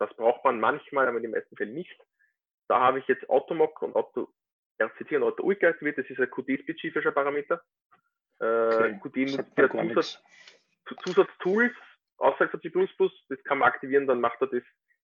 [0.00, 1.96] Das braucht man manchmal, aber in den meisten Fällen nicht.
[2.68, 4.28] Da habe ich jetzt Automock und Auto
[4.80, 5.98] RCT und Auto UIC aktiviert.
[5.98, 7.62] Das ist ein Qt-spezifischer Parameter.
[8.40, 9.00] Äh, okay.
[9.02, 10.22] Qt nutzt ja Zusatz,
[11.04, 11.72] Zusatztools
[12.18, 12.70] außerhalb von C++.
[13.28, 14.62] Das kann man aktivieren, dann macht er das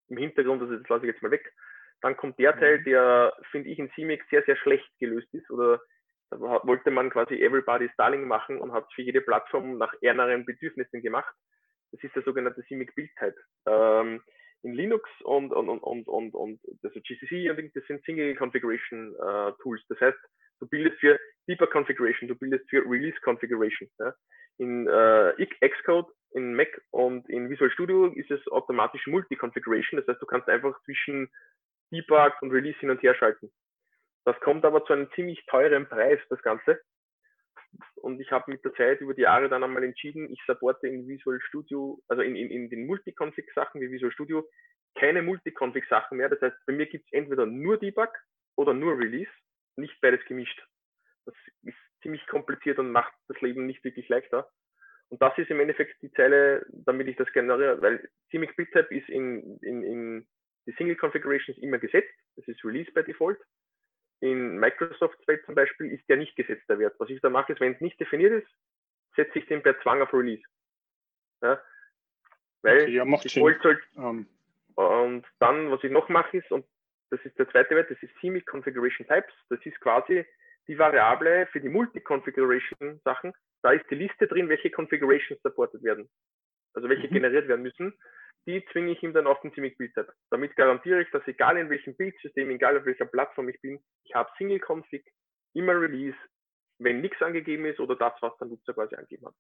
[0.09, 0.62] im Hintergrund.
[0.62, 1.53] Also das lasse ich jetzt mal weg.
[2.01, 2.85] Dann kommt der Teil, mhm.
[2.85, 5.51] der, finde ich, in CMake sehr, sehr schlecht gelöst ist.
[5.51, 5.81] Oder
[6.31, 11.03] da wollte man quasi Everybody's Darling machen und hat für jede Plattform nach ärmeren Bedürfnissen
[11.03, 11.35] gemacht.
[11.92, 13.37] Das ist der sogenannte CMake Build Type.
[13.66, 14.23] Ähm,
[14.62, 19.53] in Linux und, und, und, und, und, also GCC und das sind Single Configuration äh,
[19.62, 19.83] Tools.
[19.88, 20.18] Das heißt,
[20.61, 21.18] du bildest für
[21.49, 23.88] Debug Configuration, du bildest für Release Configuration.
[23.99, 24.14] Ja.
[24.59, 29.99] In äh, Xcode, in Mac und in Visual Studio ist es automatisch Multi-Configuration.
[29.99, 31.31] Das heißt, du kannst einfach zwischen
[31.90, 33.51] Debug und Release hin und her schalten.
[34.25, 36.81] Das kommt aber zu einem ziemlich teuren Preis, das Ganze
[37.97, 41.07] und ich habe mit der Zeit über die Jahre dann einmal entschieden, ich supporte in
[41.07, 44.49] Visual Studio, also in, in, in den Multiconfig-Sachen wie Visual Studio,
[44.95, 46.29] keine Multiconfig-Sachen mehr.
[46.29, 48.11] Das heißt, bei mir gibt es entweder nur Debug
[48.57, 49.31] oder nur Release,
[49.77, 50.61] nicht beides gemischt.
[51.27, 54.51] Das ist ziemlich kompliziert und macht das Leben nicht wirklich leichter.
[55.09, 59.09] Und das ist im Endeffekt die Zeile, damit ich das generiere, weil CMake Buildtype ist
[59.09, 60.29] in, in, in
[60.67, 62.13] die Single Configurations immer gesetzt.
[62.37, 63.39] Das ist Release by Default.
[64.20, 66.94] In Microsoft Welt zum Beispiel ist der nicht gesetzt, der Wert.
[66.98, 68.52] Was ich da mache, ist, wenn es nicht definiert ist,
[69.16, 70.42] setze ich den per Zwang auf Release.
[71.42, 71.61] Ja?
[72.62, 74.26] Weil okay, ja, macht Default halt, um.
[74.74, 76.64] Und dann, was ich noch mache, ist, und
[77.11, 79.33] das ist der zweite Wert, das ist CMake Configuration Types.
[79.48, 80.24] Das ist quasi
[80.68, 83.33] die Variable für die Multi-Configuration-Sachen.
[83.62, 86.09] Da ist die Liste drin, welche Configurations supported werden.
[86.74, 87.14] Also welche mhm.
[87.14, 87.94] generiert werden müssen.
[88.46, 90.12] Die zwinge ich ihm dann auf den CMake Build Type.
[90.31, 94.14] Damit garantiere ich, dass egal in welchem Bildsystem, egal auf welcher Plattform ich bin, ich
[94.14, 95.05] habe Single Config,
[95.55, 96.16] immer Release,
[96.79, 99.35] wenn nichts angegeben ist oder das, was der Nutzer quasi angegeben hat.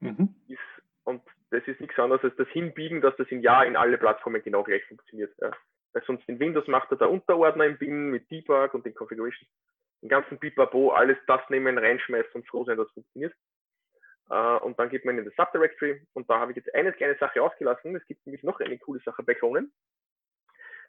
[0.00, 0.34] Mhm.
[0.48, 0.58] Ist,
[1.04, 4.42] und das ist nichts anderes als das Hinbiegen, dass das in Ja in alle Plattformen
[4.42, 5.34] genau gleich funktioniert.
[5.40, 5.50] Ja.
[5.92, 9.50] Weil sonst in Windows macht er da Unterordner im Bin mit Debug und den Configurations
[10.02, 13.34] den ganzen Pipapo, alles das nehmen, reinschmeißen und froh sein, dass es funktioniert.
[14.30, 17.16] Uh, und dann geht man in das Subdirectory und da habe ich jetzt eine kleine
[17.16, 17.96] Sache ausgelassen.
[17.96, 19.72] Es gibt nämlich noch eine coole Sache bei Kronen.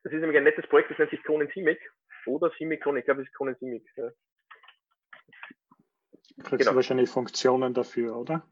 [0.04, 1.80] Das ist nämlich ein nettes Projekt, das nennt sich Kronen CMake
[2.26, 3.00] oder CMake Kronen.
[3.00, 3.86] Ich glaube, es ist Kronen CMake.
[3.96, 4.12] Ja.
[6.44, 6.72] Kriegst genau.
[6.72, 8.46] du wahrscheinlich Funktionen dafür, oder?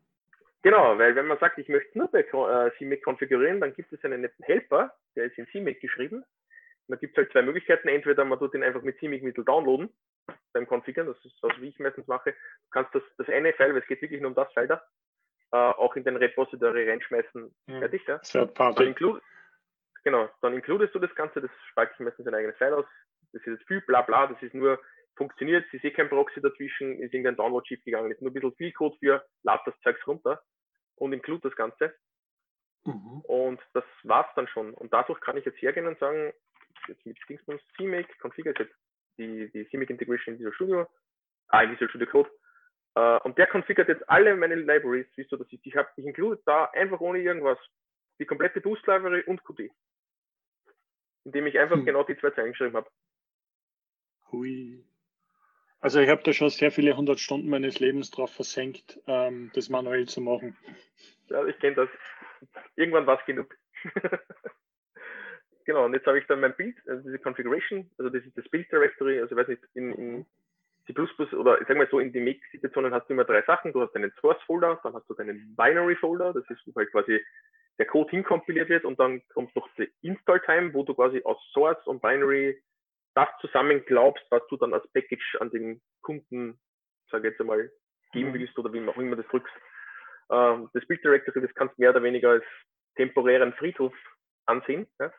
[0.62, 4.04] Genau, weil wenn man sagt, ich möchte nur bei äh, CMake konfigurieren, dann gibt es
[4.06, 6.18] einen netten Helper, der ist in CMake geschrieben.
[6.18, 6.26] Und
[6.88, 7.90] da gibt es halt zwei Möglichkeiten.
[7.90, 9.90] Entweder man tut den einfach mit CMake-Mittel downloaden
[10.54, 12.32] beim Configuren, das ist das, wie ich meistens mache.
[12.32, 14.84] Du kannst das, das eine File, weil es geht wirklich nur um das File da,
[15.52, 17.56] äh, auch in den Repository reinschmeißen.
[17.68, 17.80] Ja.
[17.80, 18.18] Fertig, ja?
[18.20, 18.80] Third Party.
[18.80, 19.22] Dann include,
[20.04, 22.86] genau, dann includest du das Ganze, das spalte ich meistens ein eigenes File aus.
[23.34, 24.80] Das ist jetzt viel bla bla, das ist nur
[25.16, 28.34] funktioniert, es ist eh kein Proxy dazwischen, ist irgendein Download schief gegangen, ist nur ein
[28.34, 30.42] bisschen viel Code für, lad das Zeugs runter
[30.96, 31.94] und include das Ganze.
[32.86, 33.22] Mhm.
[33.28, 34.74] Und das war's dann schon.
[34.74, 36.32] Und dadurch kann ich jetzt hergehen und sagen,
[36.88, 38.74] jetzt mit Dingsbums CMake, configure jetzt
[39.18, 40.88] die, die CMake Integration in Visual Studio,
[41.50, 42.30] ah, in Visual Studio Code.
[42.98, 46.06] Uh, und der configuriert jetzt alle meine Libraries, wie so, dass ich, ich habe, ich
[46.06, 47.60] include da einfach ohne irgendwas
[48.20, 49.70] die komplette Boost Library und Qt.
[51.24, 51.86] Indem ich einfach hm.
[51.86, 52.90] genau die zwei Zeilen geschrieben habe.
[54.32, 54.84] Hui.
[55.80, 59.70] Also ich habe da schon sehr viele hundert Stunden meines Lebens drauf versenkt, ähm, das
[59.70, 60.58] manuell zu machen.
[61.30, 61.90] Ja, ich kenne das.
[62.76, 63.56] Irgendwann war es genug.
[65.68, 68.50] genau, und jetzt habe ich dann mein Bild, also diese Configuration, also das ist das
[68.50, 70.26] Build Directory, also ich weiß nicht, in, in
[70.88, 70.94] C++
[71.36, 73.74] oder ich sag mal so, in den Make-Situationen hast du immer drei Sachen.
[73.74, 77.24] Du hast deinen Source-Folder, dann hast du deinen Binary-Folder, das ist, wo halt quasi
[77.78, 81.86] der Code hinkompiliert wird und dann kommt noch die Install-Time, wo du quasi aus Source
[81.86, 82.60] und Binary
[83.14, 86.60] das zusammen glaubst, was du dann als Package an den Kunden,
[87.12, 87.70] sage jetzt einmal,
[88.14, 88.36] geben mhm.
[88.36, 89.54] willst oder wie auch immer das drückst.
[90.32, 92.46] Ähm, das Build Directory, das kannst du mehr oder weniger als
[92.96, 93.94] temporären Friedhof
[94.46, 94.88] ansehen.
[95.00, 95.12] Ja?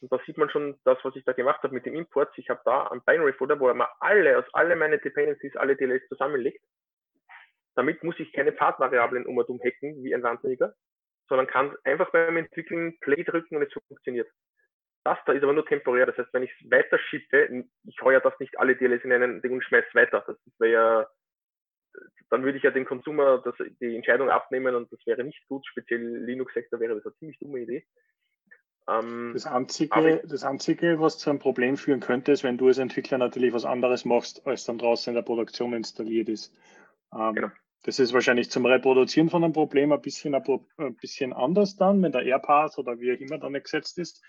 [0.00, 2.30] Und da sieht man schon das, was ich da gemacht habe mit dem Import.
[2.36, 5.76] Ich habe da ein Binary Folder, wo er mal alle, aus alle meine Dependencies, alle
[5.76, 6.62] DLLs zusammenlegt.
[7.74, 10.74] Damit muss ich keine Pfadvariablen um und um hacken, wie ein Wahnsinniger,
[11.28, 14.28] sondern kann einfach beim Entwickeln Play drücken und es funktioniert.
[15.04, 16.06] Das da ist aber nur temporär.
[16.06, 19.42] Das heißt, wenn ich es weiter schippe, ich heuer das nicht alle DLLs in einen
[19.42, 20.22] Ding und schmeiß weiter.
[20.26, 21.06] Das wäre ja,
[22.30, 25.66] dann würde ich ja den Konsumer das, die Entscheidung abnehmen und das wäre nicht gut.
[25.66, 27.86] Speziell Linux-Sektor wäre das eine ziemlich dumme Idee.
[28.88, 32.78] Ähm, das, einzige, das Einzige, was zu einem Problem führen könnte, ist, wenn du als
[32.78, 36.54] Entwickler natürlich was anderes machst, als dann draußen in der Produktion installiert ist.
[37.12, 37.48] Ähm, genau.
[37.84, 42.12] Das ist wahrscheinlich zum Reproduzieren von einem Problem ein bisschen, ein bisschen anders dann, wenn
[42.12, 44.24] der AirPath oder wie auch immer dann gesetzt ist.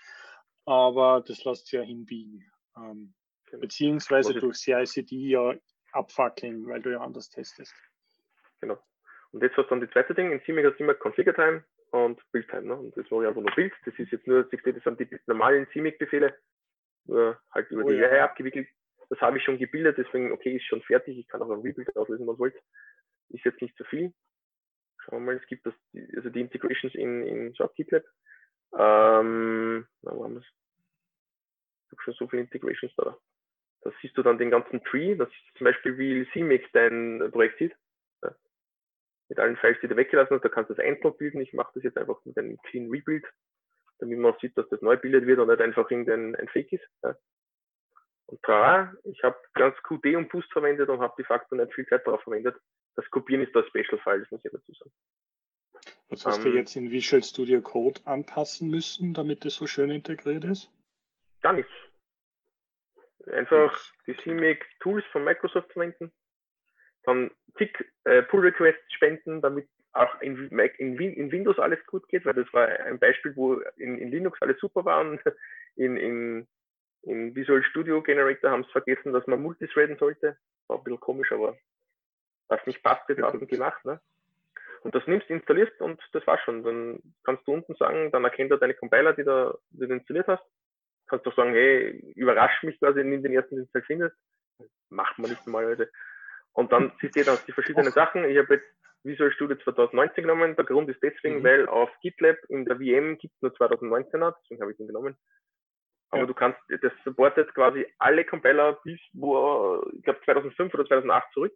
[0.66, 2.44] Aber das lässt sich ja hinbiegen.
[2.76, 3.14] Ähm,
[3.46, 3.60] genau.
[3.62, 5.54] Beziehungsweise durch CICD ja
[5.92, 7.74] abfackeln, weil du ja anders testest.
[8.60, 8.78] Genau.
[9.32, 10.32] Und jetzt hast du dann die zweite Ding.
[10.32, 12.62] In CMake hast du immer Configure Time und Build-Time.
[12.62, 12.76] Ne?
[12.76, 13.72] Und das war ja einfach nur Bild.
[13.84, 16.36] Das ist jetzt nur, das sind die normalen CMake-Befehle,
[17.06, 18.08] nur halt über oh, die ja.
[18.08, 18.68] Reihe abgewickelt.
[19.08, 21.18] Das habe ich schon gebildet, deswegen, okay, ist schon fertig.
[21.18, 22.54] Ich kann auch ein Rebuild auslösen, was wollt.
[23.30, 24.12] Ist jetzt nicht zu viel.
[25.00, 25.74] Schauen wir mal, es gibt das,
[26.16, 28.04] also die Integrations in, in Shop GitLab.
[28.72, 30.46] Ähm, na, wo haben wir es?
[31.86, 33.16] Ich habe schon so viele Integrations da.
[33.82, 35.16] Da siehst du dann den ganzen Tree.
[35.16, 37.74] Das ist zum Beispiel, wie CMake dein Projekt sieht
[39.30, 40.44] mit allen Files, die du weggelassen hast.
[40.44, 41.40] Da kannst du das einzeln bilden.
[41.40, 43.24] Ich mache das jetzt einfach mit einem Clean Rebuild,
[44.00, 46.86] damit man sieht, dass das neu bildet wird und nicht einfach irgendein ein Fake ist.
[47.02, 47.16] Ja.
[48.26, 51.86] Und da, ich habe ganz Qt und Boost verwendet und habe de facto nicht viel
[51.86, 52.56] Zeit darauf verwendet.
[52.96, 54.92] Das Kopieren ist das Special File, das muss ich dazu sagen.
[56.08, 59.90] Was hast ähm, du jetzt in Visual Studio Code anpassen müssen, damit das so schön
[59.90, 60.70] integriert ist?
[61.40, 61.72] Gar nichts.
[63.26, 66.12] Einfach die CMake Tools von Microsoft verwenden,
[67.04, 67.72] dann zig
[68.04, 72.52] äh, Pull Requests spenden, damit auch in, in, in, Windows alles gut geht, weil das
[72.52, 75.20] war ein Beispiel, wo in, in Linux alles super war und
[75.76, 76.46] in, in,
[77.02, 80.36] in Visual Studio Generator haben es vergessen, dass man multithreaden sollte.
[80.68, 81.56] War ein bisschen komisch, aber
[82.48, 83.84] Was nicht passt, wird außen gemacht.
[83.84, 84.00] Ne?
[84.82, 86.62] Und das nimmst, installierst und das war's schon.
[86.62, 90.28] Dann kannst du unten sagen, dann erkennt er deine Compiler, die, da, die du installiert
[90.28, 90.44] hast.
[91.06, 94.16] Kannst du sagen, hey, überrasch mich quasi, nimm den ersten, den du halt findest.
[94.88, 95.90] Macht man nicht normalerweise.
[96.52, 98.24] Und dann siehst du dann die verschiedenen Sachen.
[98.24, 98.66] Ich habe jetzt
[99.02, 100.56] Visual Studio 2019 genommen.
[100.56, 101.44] Der Grund ist deswegen, mhm.
[101.44, 105.16] weil auf GitLab in der VM gibt es nur 2019er, deswegen habe ich den genommen.
[106.10, 106.26] Aber ja.
[106.26, 111.54] du kannst, das supportet quasi alle Compiler bis, wo, ich glaube 2005 oder 2008 zurück.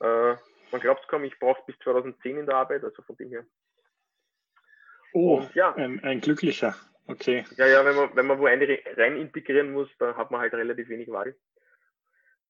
[0.00, 0.34] Äh,
[0.72, 3.46] man glaubt es kaum, ich brauche bis 2010 in der Arbeit, also von dem her.
[5.12, 5.72] Oh, Und, ja.
[5.76, 6.74] Ein, ein, glücklicher.
[7.06, 7.44] Okay.
[7.56, 10.52] Ja, ja, wenn man, wenn man wo eine rein integrieren muss, dann hat man halt
[10.54, 11.36] relativ wenig Wahl.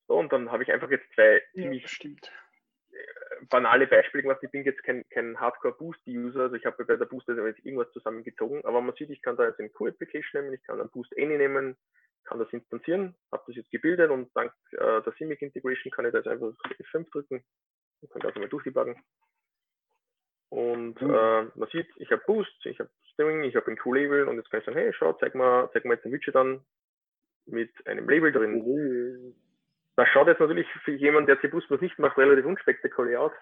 [0.06, 2.10] So, und dann habe ich einfach jetzt zwei ziemlich ja.
[2.10, 4.42] Äh, banale Beispiele gemacht.
[4.42, 8.64] Ich bin jetzt kein, kein Hardcore-Boost-User, also ich habe bei der Boost jetzt irgendwas zusammengezogen,
[8.64, 11.36] aber man sieht, ich kann da jetzt eine Q-Application nehmen, ich kann einen Boost Any
[11.38, 11.76] nehmen,
[12.24, 16.12] kann das instanzieren, habe das jetzt gebildet und dank äh, der Simic Integration kann ich
[16.12, 16.52] da jetzt einfach
[16.92, 17.44] F5 drücken
[18.00, 19.02] und kann das einmal durchdebuggen.
[20.50, 21.10] Und mhm.
[21.10, 24.50] äh, man sieht, ich habe Boost, ich habe String, ich habe ein Q-Label und jetzt
[24.50, 26.64] kann ich sagen, hey, schau, zeig mal, zeig mal jetzt ein Widget an
[27.46, 28.62] mit einem Label drin.
[28.64, 29.34] Mhm.
[29.96, 33.33] Das schaut jetzt natürlich für jemanden, der C++ nicht macht, relativ unspektakulär aus.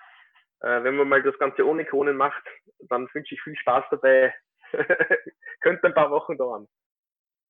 [0.60, 2.42] Äh, wenn man mal das Ganze ohne Ikonen macht,
[2.88, 4.34] dann wünsche ich viel Spaß dabei.
[5.60, 6.68] Könnte ein paar Wochen dauern.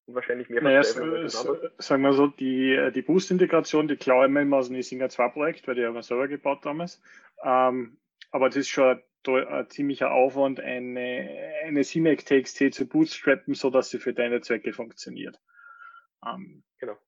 [0.07, 4.59] Und wahrscheinlich mehr naja, Sagen wir so, die, die Boost-Integration, die klaue ich mir immer
[4.59, 7.01] aus dem Isinger 2-Projekt, weil die haben wir selber gebaut damals.
[7.43, 7.99] Ähm,
[8.31, 13.91] aber das ist schon ein, ein ziemlicher Aufwand, eine, eine CMake TXT zu bootstrappen, sodass
[13.91, 15.41] sie für deine Zwecke funktioniert.
[16.25, 16.99] Ähm, genau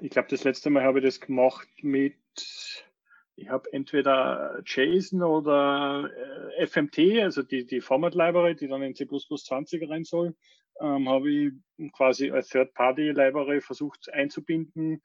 [0.00, 2.16] ich glaube, das letzte Mal habe ich das gemacht mit,
[3.36, 6.10] ich habe entweder JSON oder
[6.56, 10.34] äh, FMT, also die, die Format Library, die dann in C++ 20 rein soll,
[10.80, 11.52] ähm, habe ich
[11.92, 15.02] quasi als Third-Party-Library versucht einzubinden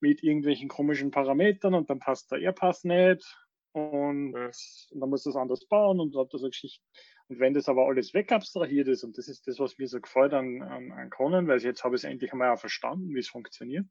[0.00, 3.36] mit irgendwelchen komischen Parametern und dann passt der AirPass nicht
[3.72, 4.46] und, ja.
[4.46, 6.84] und dann muss das anders bauen und hat das eine Geschichte.
[7.28, 10.32] Und wenn das aber alles wegabstrahiert ist, und das ist das, was mir so gefällt
[10.32, 13.28] an, an, an Conan, weil jetzt habe ich es endlich einmal auch verstanden, wie es
[13.28, 13.86] funktioniert,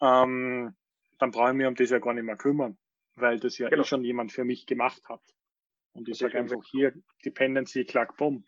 [0.00, 0.76] ähm,
[1.18, 2.78] dann brauche ich mich um das ja gar nicht mehr kümmern,
[3.16, 3.82] weil das ja eh genau.
[3.82, 5.22] eh schon jemand für mich gemacht hat.
[5.94, 6.92] Und ich sage einfach hier,
[7.24, 8.44] Dependency, klack, bumm.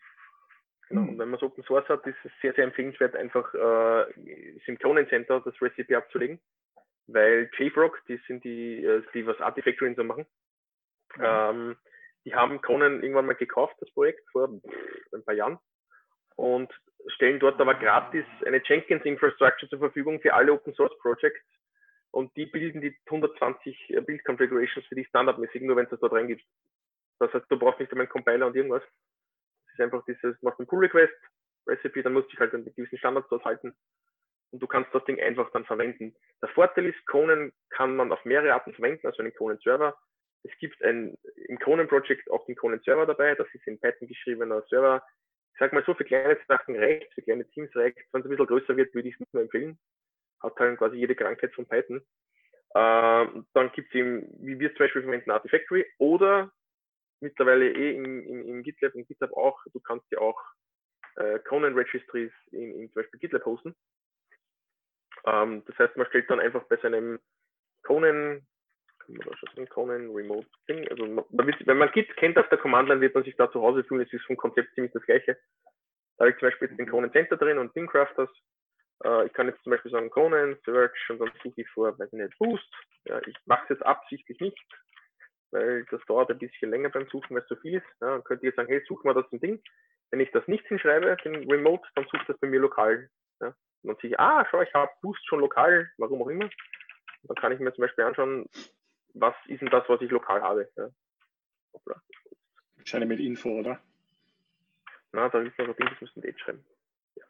[0.87, 4.11] Genau, und wenn man es Open Source hat, ist es sehr, sehr empfehlenswert, einfach äh,
[4.65, 6.39] im Conan Center das Recipe abzulegen,
[7.07, 10.25] weil JFrog, die sind die, äh, die was Artifactory so machen.
[11.19, 11.77] Ähm,
[12.25, 15.57] die haben Conan irgendwann mal gekauft, das Projekt, vor ein paar Jahren.
[16.35, 16.71] Und
[17.07, 21.41] stellen dort aber gratis eine Jenkins Infrastructure zur Verfügung für alle Open Source Projects.
[22.11, 25.99] Und die bilden die 120 äh, Build Configurations für die standardmäßig, nur wenn es das
[25.99, 26.43] dort reingibt.
[27.19, 28.81] Das heißt, du brauchst nicht einmal einen Compiler und irgendwas.
[28.81, 31.13] Das ist einfach dieses, machst einen Pull Request,
[31.67, 33.75] Recipe, dann musst du dich halt an gewissen Standards dort halten.
[34.51, 36.15] Und du kannst das Ding einfach dann verwenden.
[36.41, 39.95] Der Vorteil ist, Conan kann man auf mehrere Arten verwenden, also einen Conan Server,
[40.43, 44.07] es gibt ein, im Conan Project auch den Conan Server dabei, das ist in Python
[44.07, 45.03] geschriebener Server.
[45.53, 47.97] Ich sag mal so, für kleine Sachen reicht, für kleine Teams reicht.
[48.11, 49.77] Wenn es ein bisschen größer wird, würde ich es nicht mehr empfehlen.
[50.41, 52.01] Hat halt quasi jede Krankheit von Python.
[52.75, 56.51] Ähm, dann gibt es eben, wie wir es zum Beispiel verwenden, Artifactory oder
[57.19, 60.39] mittlerweile eh in, in, in GitLab und GitLab auch, du kannst ja auch
[61.15, 63.75] äh, Conan Registries in, in zum Beispiel GitLab hosten.
[65.25, 67.19] Ähm, das heißt, man stellt dann einfach bei seinem
[67.83, 68.45] Conan
[69.69, 70.87] Conan Remote Thing.
[70.89, 73.61] Also man wird, wenn man Git kennt auf der Command-Line, wird man sich da zu
[73.61, 74.05] Hause fühlen.
[74.05, 75.37] Es ist vom Konzept ziemlich das gleiche.
[76.17, 76.91] Da habe ich zum Beispiel jetzt den mhm.
[76.91, 78.29] Conan Center drin und Thingcrafters.
[79.03, 82.11] Äh, ich kann jetzt zum Beispiel sagen Conan, Search und dann suche ich vor, weiß
[82.11, 82.69] ich nicht, Boost.
[83.05, 84.57] Ja, ich mache es jetzt absichtlich nicht,
[85.51, 87.87] weil das dauert ein bisschen länger beim Suchen, weil es zu viel ist.
[88.01, 89.61] Ja, dann könnte ich jetzt sagen, hey, such mal das ein Ding.
[90.11, 93.09] Wenn ich das nicht hinschreibe, den Remote, dann sucht das bei mir lokal.
[93.41, 93.47] Ja.
[93.47, 96.49] Und dann sehe ich, ah, schau, ich habe Boost schon lokal, warum auch immer.
[97.23, 98.45] Dann kann ich mir zum Beispiel anschauen,
[99.13, 100.69] was ist denn das, was ich lokal habe?
[100.75, 100.89] Ja.
[102.77, 103.79] Wahrscheinlich mit Info, oder?
[105.11, 106.63] Na, da ist noch ein Ding, das müssen wir jetzt schreiben.
[107.15, 107.25] Ja.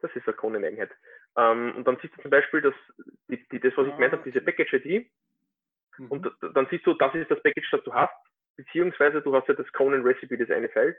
[0.00, 0.90] Das ist eine Kroneneigenheit.
[1.36, 2.74] Ähm, und dann siehst du zum Beispiel, dass
[3.28, 5.10] die, die, das, was ich gemeint habe, diese Package-ID,
[5.98, 6.06] mhm.
[6.08, 8.14] und dann siehst du, das ist das Package, das du hast,
[8.56, 10.96] beziehungsweise du hast ja das Conan Recipe, das eine Feld,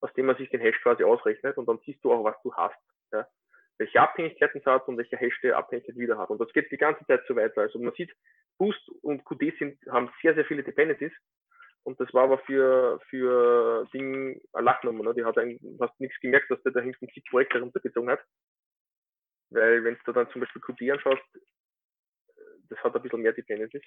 [0.00, 2.54] aus dem man sich den Hash quasi ausrechnet, und dann siehst du auch, was du
[2.54, 2.80] hast.
[3.12, 3.26] Ja
[3.78, 6.30] welche Abhängigkeiten es hat und welche Hash der Abhängigkeit wieder hat.
[6.30, 7.62] Und das geht die ganze Zeit so weiter.
[7.62, 8.14] Also man sieht,
[8.58, 11.12] Boost und QD sind, haben sehr, sehr viele Dependencies.
[11.84, 15.04] Und das war aber für, für Ding eine Lachnummer.
[15.04, 15.14] Ne?
[15.14, 18.24] Die hat eigentlich fast nichts gemerkt, dass der da hinten zig Projekte runtergezogen hat.
[19.50, 21.22] Weil wenn du dann zum Beispiel QD anschaust,
[22.70, 23.82] das hat ein bisschen mehr Dependencies.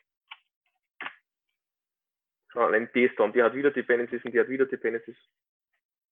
[2.54, 5.18] Allein D-Storm, die hat wieder Dependencies und die hat wieder Dependencies.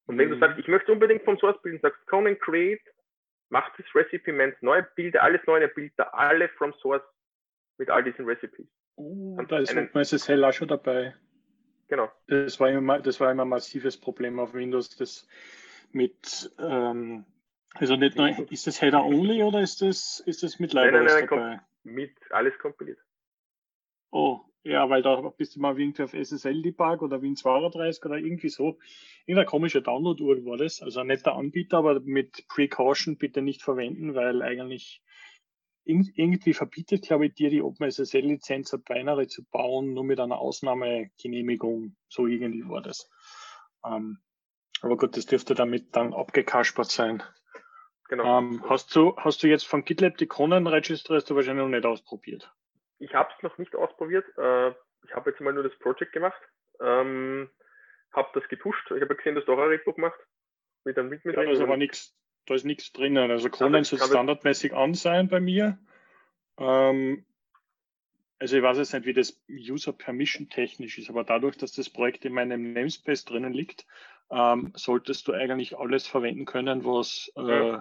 [0.07, 0.33] Und wenn mhm.
[0.33, 2.83] du sagst, ich möchte unbedingt vom Source bilden, sagst Conan Create,
[3.49, 4.31] mach das Recipe
[4.61, 7.03] neu, bilde alles neu, er bildet alle from Source
[7.77, 8.67] mit all diesen Recipes.
[8.95, 11.15] Oh, da ist einen, SSL auch schon dabei.
[11.87, 12.09] Genau.
[12.27, 15.27] Das war immer, das war immer ein massives Problem auf Windows, das
[15.91, 17.25] mit, ähm,
[17.73, 21.27] also nicht nur, ist das Header only oder ist das, ist das mit Libraries nein,
[21.29, 21.61] nein, nein, dabei?
[21.83, 22.99] Mit alles kompiliert.
[24.11, 28.79] Oh, ja, weil da bist du mal irgendwie auf SSL-Debug oder Win32 oder irgendwie so.
[29.27, 30.81] Irgendeine komische Download-Uhr war das.
[30.81, 35.03] Also ein netter Anbieter, aber mit Precaution bitte nicht verwenden, weil eigentlich
[35.85, 41.95] irgendwie verbietet, glaube ich, dir die OpenSSL-Lizenz ein Binary zu bauen, nur mit einer Ausnahmegenehmigung.
[42.09, 43.09] So irgendwie war das.
[43.85, 44.19] Ähm,
[44.81, 47.23] aber gut, das dürfte damit dann abgekaspert sein.
[48.09, 48.39] Genau.
[48.39, 51.85] Ähm, hast, du, hast du jetzt von GitLab die Conan-Register hast du wahrscheinlich noch nicht
[51.85, 52.51] ausprobiert?
[52.99, 54.25] Ich habe es noch nicht ausprobiert.
[54.37, 54.69] Äh,
[55.03, 56.41] ich habe jetzt mal nur das Project gemacht.
[56.79, 57.49] Ähm,
[58.11, 58.91] habe das gepusht.
[58.91, 60.19] Ich habe gesehen, dass du auch ein Repo gemacht.
[60.83, 62.15] Mit einem ja, da ist aber nichts,
[62.45, 63.31] da ist nichts drinnen.
[63.31, 65.77] Also Conan soll standardmäßig an sein bei mir.
[66.57, 67.25] Ähm,
[68.39, 71.89] also ich weiß jetzt nicht, wie das User Permission technisch ist, aber dadurch, dass das
[71.89, 73.85] Projekt in meinem Namespace drinnen liegt,
[74.29, 77.77] ähm, solltest du eigentlich alles verwenden können, was äh,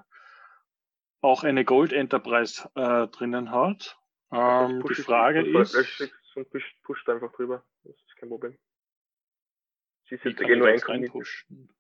[1.20, 3.98] auch eine Gold Enterprise äh, drinnen hat.
[4.30, 5.74] Ähm, die Frage ist.
[6.36, 7.64] Und pusht, pusht einfach drüber.
[7.84, 8.58] Das ist kein Problem.
[10.08, 11.70] Sie sind ja nur reinpushen.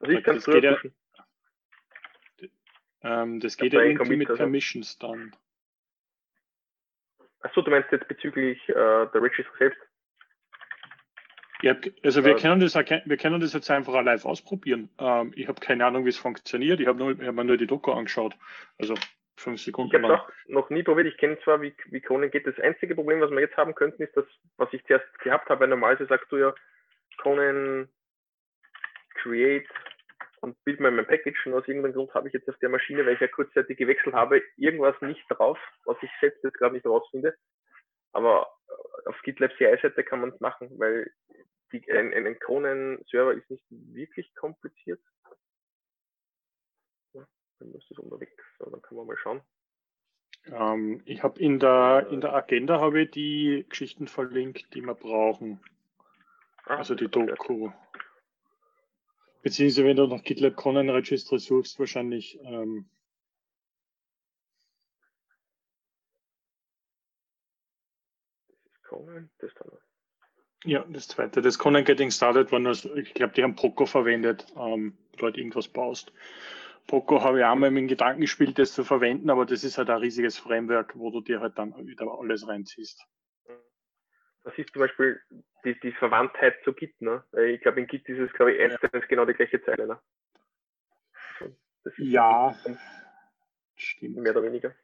[0.00, 0.76] Also ich kann das geht ja,
[3.02, 4.38] ähm, das geht ja irgendwie mit also.
[4.38, 5.34] Permissions dann.
[7.40, 9.78] Achso, du meinst jetzt bezüglich äh, der Register selbst?
[11.62, 14.90] Ja, also wir, können das, wir können das jetzt einfach live ausprobieren.
[14.98, 16.80] Ähm, ich habe keine Ahnung, wie es funktioniert.
[16.80, 18.34] Ich habe hab mir nur die Doku angeschaut.
[18.78, 18.94] Also
[19.36, 21.08] fünf Sekunden Ich habe es auch noch nie probiert.
[21.08, 22.46] Ich kenne zwar, wie, wie Conan geht.
[22.46, 24.24] Das einzige Problem, was wir jetzt haben könnten, ist das,
[24.56, 25.66] was ich zuerst gehabt habe.
[25.66, 26.54] Normalerweise sagst du ja,
[27.18, 27.88] Conan
[29.14, 29.68] create
[30.40, 31.46] und bild mal mein Package.
[31.46, 34.14] Und aus irgendeinem Grund habe ich jetzt auf der Maschine, weil ich ja kurzzeitig gewechselt
[34.14, 37.36] habe, irgendwas nicht drauf, was ich selbst jetzt gerade nicht rausfinde.
[38.12, 41.10] Aber äh, auf GitLab CI-Seite kann man es machen, weil
[41.72, 45.00] die, ein, ein Conan-Server ist nicht wirklich kompliziert.
[47.58, 48.42] Dann müsste es unterwegs.
[48.58, 49.40] So, dann können wir mal schauen.
[50.46, 54.94] Ähm, ich habe in der in der Agenda habe ich die Geschichten verlinkt, die wir
[54.94, 55.60] brauchen.
[56.64, 57.70] Ah, also die Doku.
[59.48, 62.38] Beziehungsweise wenn du nach GitLab Conan Register suchst, wahrscheinlich.
[62.44, 62.90] Ähm,
[68.46, 69.70] das ist Conan, das dann.
[70.64, 71.40] Ja, das zweite.
[71.40, 75.38] Das Conan Getting Started war nur, ich glaube, die haben Poco verwendet, ähm, du halt
[75.38, 76.12] irgendwas baust.
[76.86, 79.78] Poco habe ich auch mal mit dem Gedanken gespielt, das zu verwenden, aber das ist
[79.78, 83.02] halt ein riesiges Framework, wo du dir halt dann wieder alles reinziehst.
[84.44, 85.20] Das ist zum Beispiel
[85.64, 87.00] die, die Verwandtheit zu Git.
[87.00, 87.22] Ne?
[87.46, 89.00] Ich glaube, in Git ist es, glaube ich, erstens ja.
[89.00, 89.86] genau die gleiche Zeile.
[89.86, 90.00] Ne?
[91.98, 92.54] ja,
[93.76, 94.16] stimmt.
[94.16, 94.74] Mehr oder weniger.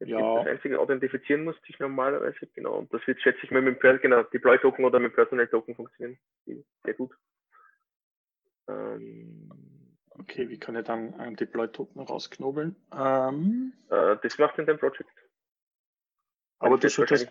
[0.00, 0.36] Jetzt ja.
[0.36, 2.78] Das einzige authentifizieren musste ich normalerweise, genau.
[2.78, 6.18] Und das wird, schätze ich mal, mit dem genau, Deploy-Token oder mit Personal-Token funktionieren.
[6.84, 7.16] Sehr gut.
[8.68, 9.50] Ähm,
[10.18, 12.74] Okay, wie kann ich dann einen Deploy-Token rausknobeln?
[12.92, 15.04] Ähm, äh, das machst du in deinem Projekt.
[16.58, 17.30] Aber das solltest...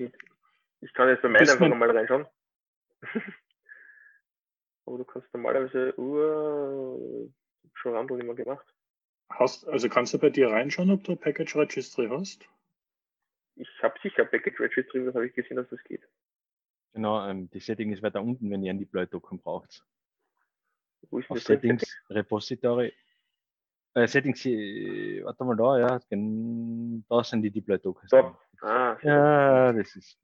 [0.82, 2.28] Ich kann jetzt bei meinem einfach nochmal reinschauen.
[4.86, 7.32] aber du kannst normalerweise uh,
[7.73, 8.65] schon Randel immer gemacht.
[9.30, 12.47] Hast, also kannst du bei dir reinschauen, ob du Package Registry hast?
[13.55, 16.07] Ich habe sicher Package Registry, das habe ich gesehen, dass das geht.
[16.93, 19.84] Genau, ähm, die Setting ist weiter unten, wenn ihr ein Deploy-Token braucht.
[21.09, 22.17] Wo ist Auf Settings, Setting?
[22.17, 22.93] Repository.
[23.93, 25.99] Äh, Settings, äh, warte mal da, ja,
[27.09, 28.13] da sind die Deploy Tokens.
[28.61, 30.17] Ah, ja, das ist.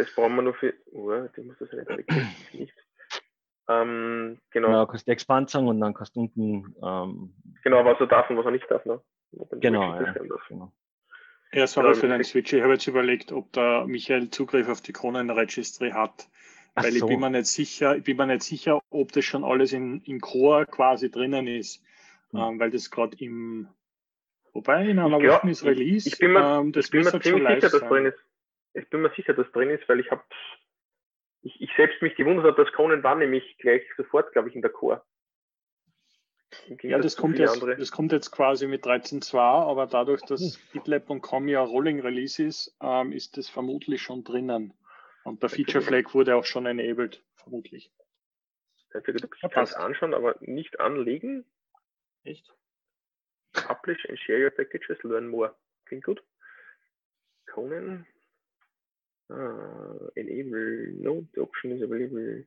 [0.00, 0.72] Das brauchen wir nur für.
[0.92, 2.74] Oh, die muss das nicht nicht.
[3.68, 4.68] Ähm, genau.
[4.68, 6.74] genau, kannst du Expand sagen und dann kannst du unten.
[6.82, 8.84] Ähm, genau, was er darf und was er nicht darf.
[8.86, 9.00] Ne?
[9.60, 10.14] Genau, ja,
[10.48, 10.72] genau.
[11.52, 12.50] Ja, sorry für den Switch.
[12.54, 16.30] Ich habe jetzt überlegt, ob der Michael Zugriff auf die Kronen Registry hat.
[16.74, 17.04] Ach weil so.
[17.04, 20.00] ich bin mir nicht sicher, ich bin mir nicht sicher, ob das schon alles in,
[20.00, 21.82] in Core quasi drinnen ist.
[22.30, 22.40] Hm.
[22.40, 23.68] Ähm, weil das gerade im,
[24.54, 26.08] wobei in einer ja, Woche ist Release.
[26.08, 28.18] Ich, ich bin mir, ähm, das ich bin mir ziemlich sicher, dass drin ist.
[28.74, 30.22] Ich bin mir sicher, dass drin ist, weil ich habe,
[31.42, 34.62] ich, ich selbst mich gewundert habe, dass Conan war nämlich gleich sofort, glaube ich, in
[34.62, 35.02] der Core.
[36.82, 40.62] Ja, das kommt, jetzt, das kommt jetzt quasi mit 13.2, aber dadurch, dass hm.
[40.72, 44.74] GitLab.com ja Rolling Release ist, ähm, ist das vermutlich schon drinnen.
[45.24, 47.92] Und der Feature Flag wurde auch schon enabled, vermutlich.
[48.92, 51.44] Also, du kannst anschauen, aber nicht anlegen.
[52.24, 52.52] Echt?
[53.52, 55.54] Publish and share your packages, learn more.
[55.86, 56.22] Klingt gut.
[57.46, 58.06] Conan.
[59.30, 60.92] Ah, enable.
[61.00, 62.44] No, the option is available.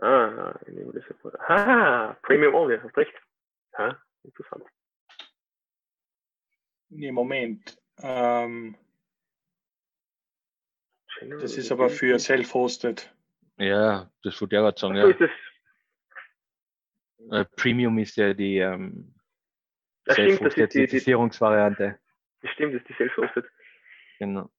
[0.00, 1.36] Ah, enable the support.
[1.48, 3.14] Ah, Premium only, hast recht.
[3.76, 4.64] Ha, interessant.
[6.88, 7.76] Nee, Moment.
[8.02, 8.76] Ähm,
[11.40, 13.10] Das ist aber für self-hosted.
[13.58, 14.96] Ja, das wollte ich gerade sagen.
[14.96, 15.12] Ja.
[17.18, 19.14] So äh, Premium ist ja die ähm,
[20.08, 21.98] Self-Hosted-Zertifizierungsvariante.
[22.42, 23.46] Das stimmt, das ist die Self-Hosted.
[24.18, 24.50] Genau.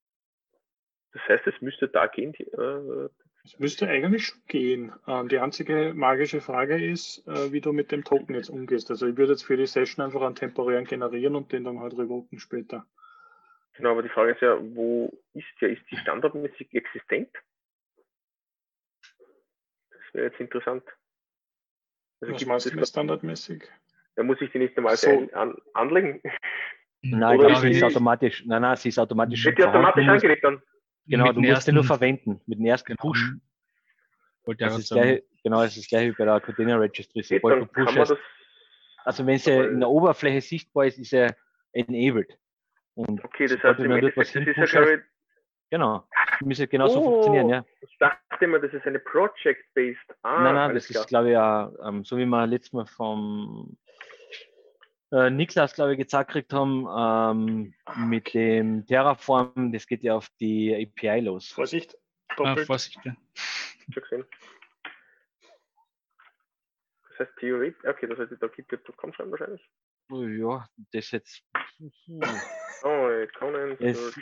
[1.13, 2.33] Das heißt, es müsste da gehen.
[2.33, 3.09] Die, äh,
[3.43, 4.93] es müsste eigentlich schon gehen.
[5.07, 8.91] Ähm, die einzige magische Frage ist, äh, wie du mit dem Token jetzt umgehst.
[8.91, 11.97] Also ich würde jetzt für die Session einfach einen temporären generieren und den dann halt
[11.97, 12.85] revoken später.
[13.77, 15.69] Genau, aber die Frage ist ja, wo ist der?
[15.69, 17.29] Ist die standardmäßig existent?
[19.91, 20.83] Das wäre jetzt interessant.
[22.19, 23.63] Also Was meinst du mit standardmäßig?
[24.15, 25.29] Da muss ich die nicht einmal so.
[25.33, 26.21] an, anlegen.
[27.03, 28.43] Nein, Oder sie ist automatisch.
[28.45, 29.45] Nein, nein, sie ist automatisch.
[29.45, 30.61] Wird die automatisch angelegt dann?
[31.07, 33.09] Genau, du musst sie nur verwenden mit dem ersten genau.
[33.09, 33.33] Push.
[34.57, 37.21] Das ist gleich, genau, das ist gleich wie bei der Container Registry.
[37.21, 38.15] Sobald du pushst,
[39.03, 41.35] also wenn sie in der Oberfläche sichtbar ist, ist er
[41.73, 42.37] enabled.
[42.95, 44.85] Und okay, das heißt, wenn du etwas das ist ja,
[45.69, 46.07] Genau,
[46.41, 47.65] müsste genauso oh, funktionieren, ja.
[47.81, 50.15] Ich dachte immer, das ist eine Project-based.
[50.21, 51.01] Ah, nein, nein, das klar.
[51.01, 53.77] ist, glaube ich, ja, ähm, so wie wir letztes Mal vom
[55.11, 57.73] äh, Niklas, glaube ich, gezeigt gekriegt haben, ähm,
[58.09, 61.49] mit dem Terraform, das geht ja auf die API los.
[61.49, 61.97] Vorsicht,
[62.37, 63.15] Ah, Vorsicht, ja.
[63.91, 64.25] Schon gesehen.
[67.09, 69.67] Das heißt Theorie, okay, das heißt, da gibt es .com schreiben wahrscheinlich.
[70.09, 71.43] Oh, ja, das jetzt.
[72.83, 74.17] Oh, Conan es,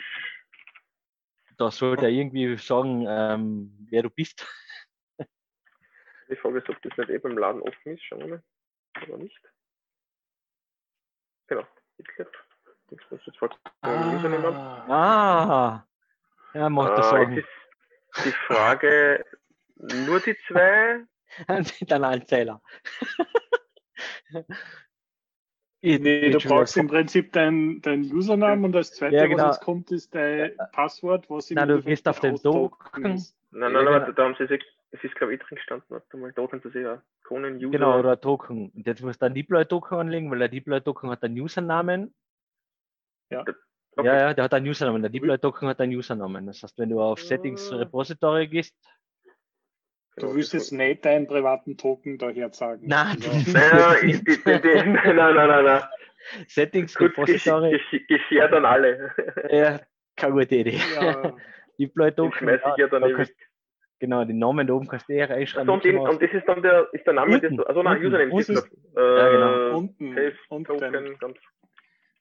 [1.58, 4.46] Da sollte er irgendwie sagen, ähm, wer du bist.
[6.28, 8.02] Die Frage ist, ob das nicht eh beim Laden offen ist.
[8.02, 8.42] Schauen wir mal.
[8.94, 9.40] Aber nicht.
[11.48, 11.62] Genau.
[11.96, 12.28] GitLab.
[12.88, 13.50] Das muss jetzt vor
[13.82, 14.84] ah.
[14.88, 15.86] ah.
[16.54, 17.46] Ja, macht das ist
[18.24, 19.24] die Frage,
[19.76, 21.04] nur die zwei?
[21.86, 22.62] Dann ein Zähler.
[25.82, 29.48] nee, du brauchst im Prinzip deinen dein Username und als zweites, ja, genau.
[29.48, 33.02] was jetzt kommt, ist dein Passwort, was Nein, du gehst auf den Token.
[33.02, 34.12] Nein, nein, nein, ja, genau.
[34.12, 37.00] da haben sie sich, es ist glaube ich drin gestanden, warte mal, Token zu sehen,
[37.24, 37.70] Conan User.
[37.70, 38.70] Genau, oder Token.
[38.70, 42.14] Und jetzt musst du einen Deploy-Token anlegen, weil der Deploy-Token hat einen Usernamen.
[43.30, 43.40] Ja.
[43.40, 43.52] Okay.
[43.98, 45.02] Ja, ja, der hat einen Usernamen.
[45.02, 46.46] Der Deploy-Token hat einen Usernamen.
[46.46, 48.76] Das heißt, wenn du auf Settings Repository gehst,
[50.18, 52.86] Du willst jetzt nicht deinen privaten Token daher sagen.
[52.86, 55.82] Nein, nein, nein, nein, nein, nein.
[56.48, 57.78] Settings Repository.
[58.08, 59.12] Geschert an alle.
[59.50, 59.80] Ja,
[60.16, 60.80] keine gute Idee.
[60.94, 61.36] Ja.
[61.78, 62.48] Deploy Token.
[62.48, 63.34] Ich ja dann kannst,
[63.98, 65.68] genau, den Namen da oben kannst du eher reinschreiben.
[65.68, 68.40] Also, und, und, das ist dann der, ist der Name, unten, des, also nein, Username
[68.40, 68.50] ist.
[68.50, 68.54] Äh,
[68.96, 69.76] ja, genau.
[69.78, 70.78] Unten, Safe, unten.
[70.78, 71.38] Token, ganz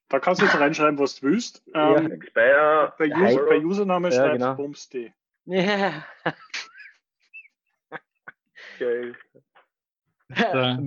[0.09, 1.63] da kannst du jetzt reinschreiben, was du willst.
[1.75, 4.55] Ähm, Expire, bei, User, bei Username ja, schreibst genau.
[4.55, 4.95] Bumsd.
[5.45, 6.05] Ja.
[8.79, 9.15] Geil.
[10.35, 10.79] Ja,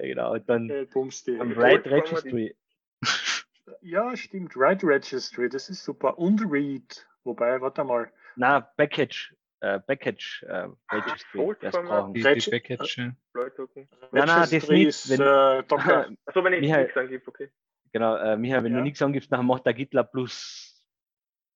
[0.00, 2.56] genau, und dann äh, am Write Registry.
[3.80, 4.56] Ja, stimmt.
[4.56, 6.18] Write Registry, das ist super.
[6.18, 7.06] Und Read.
[7.24, 8.10] Wobei, warte mal.
[8.36, 9.34] Na, Package.
[9.62, 11.54] Äh, Package äh, Registry.
[11.60, 12.98] Das brauchen die, die Package.
[12.98, 13.16] Nein,
[14.12, 15.08] nein, das nicht.
[15.08, 17.48] Wenn, äh, Achso, wenn ich Michael, nichts angebe, okay.
[17.92, 18.78] Genau, äh, Michael, wenn ja.
[18.78, 20.84] du nichts angibst, dann macht der GitLab plus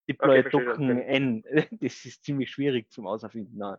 [0.08, 1.42] Deploy okay, Token N.
[1.80, 3.58] Das ist ziemlich schwierig zum Auserfinden.
[3.58, 3.76] Nein.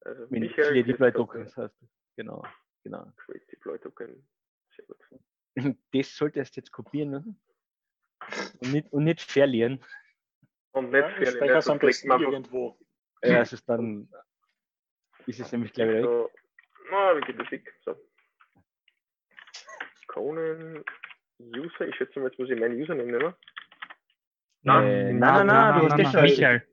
[0.00, 1.78] Also Wenn Michael viele Deploy Tokens hast.
[2.16, 2.44] Genau,
[2.82, 3.12] genau.
[3.18, 4.28] Create Deploy Token.
[4.74, 4.98] Sehr gut.
[5.92, 7.24] Das solltest du jetzt kopieren ne?
[8.62, 9.84] und, nicht, und nicht verlieren.
[10.72, 11.46] Und nicht ja, verlieren.
[11.46, 12.76] Ja, am besten irgendwo.
[13.22, 14.08] Ja, es ist dann
[15.26, 16.30] ist es nämlich gleich so,
[16.90, 17.74] Na, wie geht das weg?
[17.84, 17.94] So.
[20.06, 20.82] Conan
[21.38, 23.34] User, ich schätze mal, jetzt muss ich meinen Username nehmen.
[24.62, 26.22] Nein, äh, nein, nein, nein, du hast schon.
[26.22, 26.66] Michael.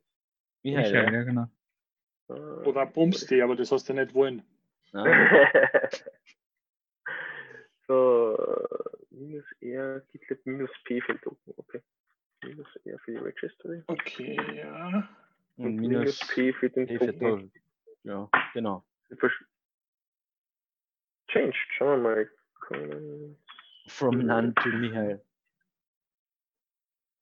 [0.64, 1.48] Michael, Michael, ja, genau.
[2.64, 4.44] Oder Bumsti, aber das hast du nicht wollen.
[7.88, 8.38] so,
[9.12, 11.82] minus R, GitLab minus P für Token, okay.
[12.44, 13.84] Minus R für die Registry.
[13.88, 15.08] Okay, ja.
[15.58, 17.20] Und minus, P für den P Token.
[17.20, 17.52] Token.
[18.04, 18.84] Ja, genau.
[21.28, 22.30] Changed, schauen wir mal.
[23.88, 25.22] From none to Michael.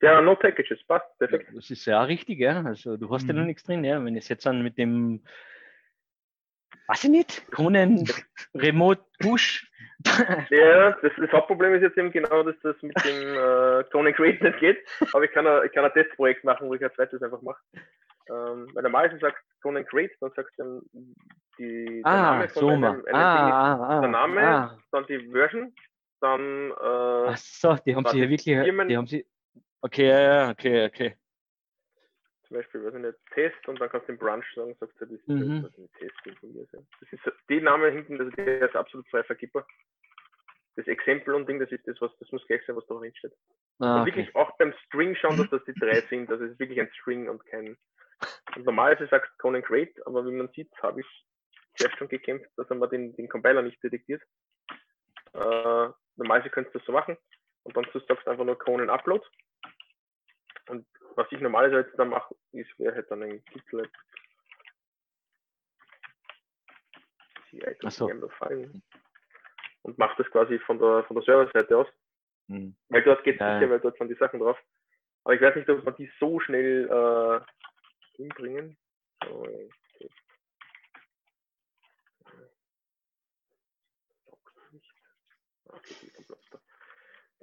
[0.01, 1.49] Ja, no packages, passt, perfekt.
[1.55, 2.61] Das ist ja richtig, ja.
[2.61, 3.29] Also du hast mhm.
[3.29, 3.47] ja noch mhm.
[3.47, 4.03] nichts drin, ja.
[4.03, 5.23] Wenn ich jetzt dann mit dem,
[6.87, 8.03] weiß ich nicht, Conan
[8.53, 9.71] Remote Push.
[10.49, 14.41] ja, das, das, Hauptproblem ist jetzt eben genau, dass das mit dem äh, Conan Create
[14.41, 14.79] nicht geht.
[15.13, 17.61] Aber ich kann, ein, ich kann ein Testprojekt machen, wo ich ein zweites einfach mache.
[18.29, 20.81] Ähm, weil normalerweise sagst Conan Create, dann sagst du
[21.57, 24.77] die, der ah, Name von einem, einem ah, ah, ah, der Name, ah.
[24.91, 25.73] dann die Version,
[26.21, 29.25] dann äh, Ach so, die haben sie ja wirklich, die haben sie
[29.83, 31.17] Okay, ja, okay, okay.
[32.47, 35.05] Zum Beispiel, weiß ich nicht, Test und dann kannst du den Brunch sagen, sagst du,
[35.05, 35.65] das ist mhm.
[35.65, 36.65] ein Test von mir.
[36.71, 39.67] Das ist die Name hinten, also der ist absolut frei vergibbar.
[40.77, 43.13] Das Exempel und Ding, das ist das, was, das muss gleich sein, was da drin
[43.13, 43.33] steht.
[43.79, 44.39] Ah, und wirklich okay.
[44.39, 46.31] auch beim String schauen, dass das die drei sind.
[46.31, 47.77] Also es ist wirklich ein String und kein,
[48.55, 51.25] Und normalerweise sagt Conan Great, aber wie man sieht, habe ich
[51.75, 54.21] zuerst schon gekämpft, dass er mal den, den Compiler nicht detektiert.
[55.33, 57.17] Äh, normalerweise könntest du das so machen
[57.63, 59.25] und dann sagst du einfach nur Conan Upload.
[60.67, 63.91] Und was ich normalerweise jetzt dann mache, ist, wäre halt dann ein Gitlet
[67.89, 68.09] so.
[69.83, 71.87] und mache das quasi von der, von der Serverseite aus.
[72.47, 72.75] Hm.
[72.89, 73.59] Weil dort geht es ja.
[73.59, 74.57] sicher, weil dort sind die Sachen drauf.
[75.23, 77.39] Aber ich weiß nicht, ob man die so schnell äh,
[78.15, 78.77] hinbringen.
[79.23, 80.09] So, okay.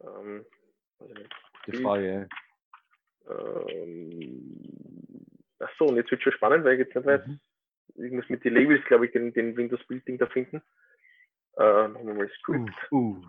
[0.03, 0.47] Ähm,
[1.66, 2.29] die Frage.
[3.29, 4.61] Ähm,
[5.59, 7.41] achso, und jetzt wird schon spannend, weil ich jetzt nicht weiß, mhm.
[7.97, 10.62] ich muss mit den Labels, glaube ich, den, den Windows Building da finden.
[11.57, 12.71] Äh, machen wir mal Script.
[12.91, 13.25] Uh, uh.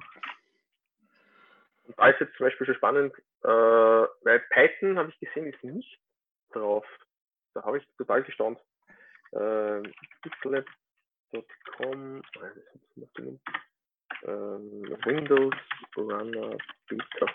[1.83, 3.13] Und da ist jetzt zum Beispiel schon spannend,
[3.43, 5.99] äh, weil Python, habe ich gesehen, ist nicht
[6.53, 6.85] drauf.
[7.53, 8.59] Da habe ich total gestaunt.
[9.31, 9.81] Äh,
[10.23, 12.21] GitLab.com,
[14.23, 15.55] ähm, Windows
[15.97, 17.33] Runner Beta.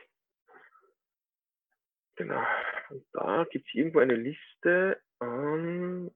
[2.17, 2.47] Genau.
[2.91, 6.11] Und da gibt es irgendwo eine Liste an.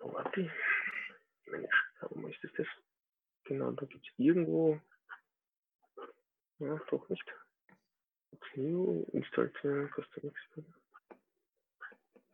[0.00, 0.50] Oh, warte.
[1.46, 2.66] Mensch, warum ist das das?
[3.44, 4.80] Genau, da gibt es irgendwo.
[6.58, 7.34] Ja, doch nicht.
[8.56, 10.83] New Installation Custom Experience.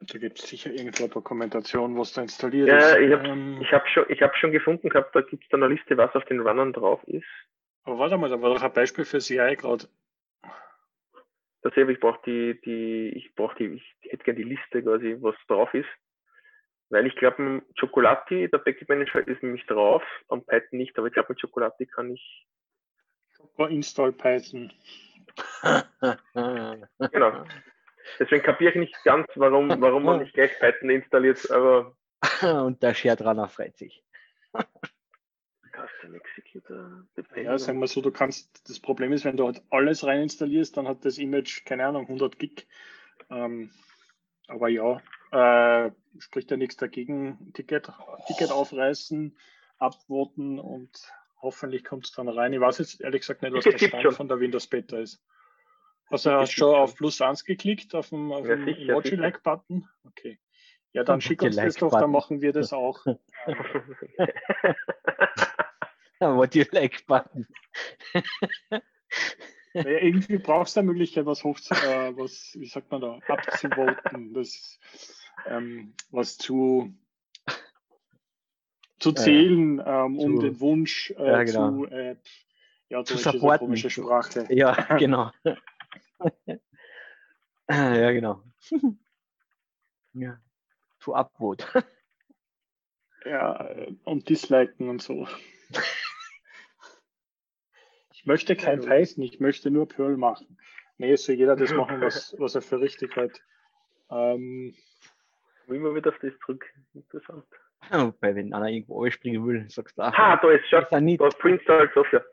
[0.00, 2.98] Da gibt es sicher irgendwo eine Dokumentation, was da installiert ja, ist.
[3.00, 5.96] Ich habe ähm, hab schon, hab schon gefunden gehabt, da gibt es dann eine Liste,
[5.96, 7.26] was auf den Runnern drauf ist.
[7.84, 9.88] Aber warte mal, da war doch ein Beispiel für CI gerade.
[11.62, 15.36] Dasselbe, ich brauche die, die, ich brauche die, ich hätte gerne die Liste quasi, was
[15.46, 15.88] drauf ist.
[16.88, 21.12] Weil ich glaube, Chocolati, der Backup Manager ist nämlich drauf, am Python nicht, aber ich
[21.12, 22.46] glaube, mit Chocolati kann ich.
[23.36, 24.72] Choco Install Python.
[26.32, 27.44] genau.
[28.18, 31.96] Deswegen kapiere ich nicht ganz, warum, warum man nicht gleich Python installiert, aber.
[32.42, 34.04] Und der Shared Runner freut sich.
[35.72, 37.04] Custom Executor.
[37.36, 40.76] Ja, sagen wir so, du kannst, das Problem ist, wenn du halt alles rein installierst,
[40.76, 42.66] dann hat das Image, keine Ahnung, 100 Gig.
[43.30, 43.70] Ähm,
[44.48, 45.00] aber ja,
[45.32, 47.52] äh, spricht ja nichts dagegen.
[47.54, 47.90] Ticket,
[48.26, 49.36] Ticket aufreißen,
[49.78, 50.90] abwarten und
[51.40, 52.52] hoffentlich kommt es dann rein.
[52.52, 55.22] Ich weiß jetzt ehrlich gesagt nicht, was der Stand von der Windows Beta ist.
[56.10, 59.88] Also hast du schon auf Plus 1 geklickt, auf dem, auf ja, dem Emoji-Like-Button?
[60.04, 60.40] Okay.
[60.92, 63.06] Ja, dann schick uns das doch, dann machen wir das auch.
[66.18, 67.46] Emoji-Like-Button.
[69.72, 74.34] naja, irgendwie brauchst du eine Möglichkeit, was hoch äh, was, wie sagt man da, abzuvoten,
[74.34, 74.80] das,
[75.46, 76.92] ähm, was zu,
[78.98, 81.70] zu zählen, ja, ähm, um zu, den Wunsch äh, ja, genau.
[81.70, 82.16] zu, äh,
[82.88, 83.76] ja, zu supporten.
[83.76, 84.48] Sprache.
[84.50, 85.30] Ja, genau.
[87.70, 88.42] ja, genau.
[90.12, 90.38] ja.
[91.00, 91.66] To upvote.
[93.24, 93.74] ja,
[94.04, 95.26] und disliken und so.
[98.20, 100.58] Ich möchte kein Python, ich möchte nur Perl machen.
[100.98, 103.42] Nee, soll jeder das machen, was, was er für richtig hält.
[104.10, 104.74] Ähm,
[105.66, 106.66] Wie immer wieder auf das zurück.
[106.92, 107.46] Interessant.
[107.90, 111.64] Wobei, wenn einer irgendwo springen will, sagst du, ah, da ist schon, da ist Prince
[111.94, 112.26] Software.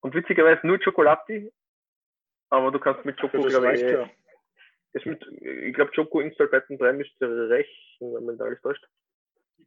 [0.00, 1.52] Und witzigerweise nur Chocolati
[2.50, 4.08] aber du kannst mit Choco, glaube ich, ja.
[5.04, 8.86] mit, ich glaube, Choco Install Python 3 müsste rechnen, wenn man da alles täuscht.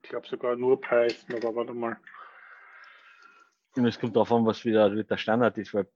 [0.03, 1.97] Ich glaube sogar nur Python, aber warte mal.
[3.75, 5.87] Es kommt darauf an, was wieder der Standard ist, weil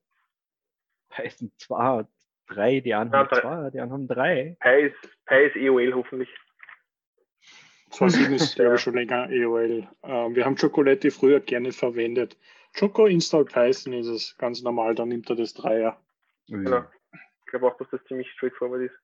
[1.09, 2.05] Python 2
[2.47, 4.57] 3, die anderen haben 2, die anderen haben 3.
[4.59, 6.29] Py ist, Py ist EOL hoffentlich.
[7.91, 9.87] 2.7 ist ja schon länger EOL.
[10.03, 12.37] Ähm, wir haben Chocolate früher gerne verwendet.
[12.77, 15.95] Choco Install Python ist es ganz normal, dann nimmt er das 3er.
[16.47, 16.85] Genau.
[17.11, 18.95] Ich glaube auch, dass das ziemlich straightforward ist.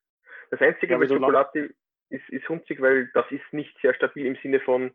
[0.50, 1.70] Das Einzige mit Chocolati
[2.10, 4.92] ist, ist hunzig, weil das ist nicht sehr stabil im Sinne von,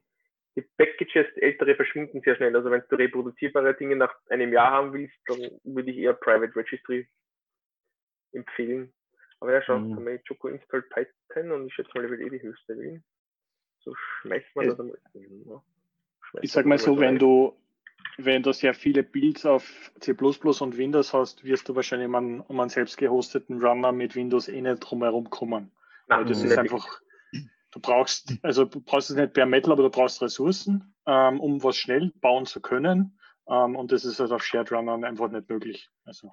[0.57, 2.57] die Packages, ältere verschwinden sehr schnell.
[2.57, 6.57] Also wenn du reproduzierbare Dinge nach einem Jahr haben willst, dann würde ich eher Private
[6.57, 7.09] Registry
[8.33, 8.93] empfehlen.
[9.41, 9.97] Aber ja, schau, mhm.
[9.97, 13.05] haben Choco Install Python und ich schätze mal, er wird eh die höchste wählen.
[13.81, 14.99] So schmeißt man das einmal.
[15.15, 15.63] Ja,
[16.41, 17.55] ich sag mal so, wenn du
[18.19, 22.41] wenn du sehr viele Builds auf C und Windows hast, wirst du wahrscheinlich um einen,
[22.41, 25.71] um einen selbst gehosteten Runner mit Windows eh nicht drumherum kommen.
[26.09, 26.87] Nein, das ist einfach,
[27.33, 31.63] du brauchst, also du brauchst es nicht per Metal, aber du brauchst Ressourcen, ähm, um
[31.63, 33.19] was schnell bauen zu können.
[33.49, 35.91] Ähm, und das ist halt auf Shared Runnern einfach nicht möglich.
[36.05, 36.33] Also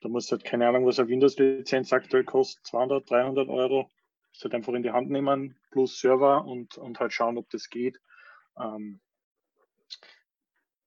[0.00, 3.90] da musst du halt keine Ahnung, was eine Windows-Lizenz aktuell kostet, 200, 300 Euro.
[4.32, 7.70] Das halt einfach in die Hand nehmen, plus Server und, und halt schauen, ob das
[7.70, 8.00] geht.
[8.60, 9.00] Ähm,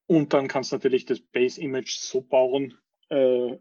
[0.08, 2.78] und dann kannst du natürlich das Base-Image so bauen,
[3.10, 3.58] äh,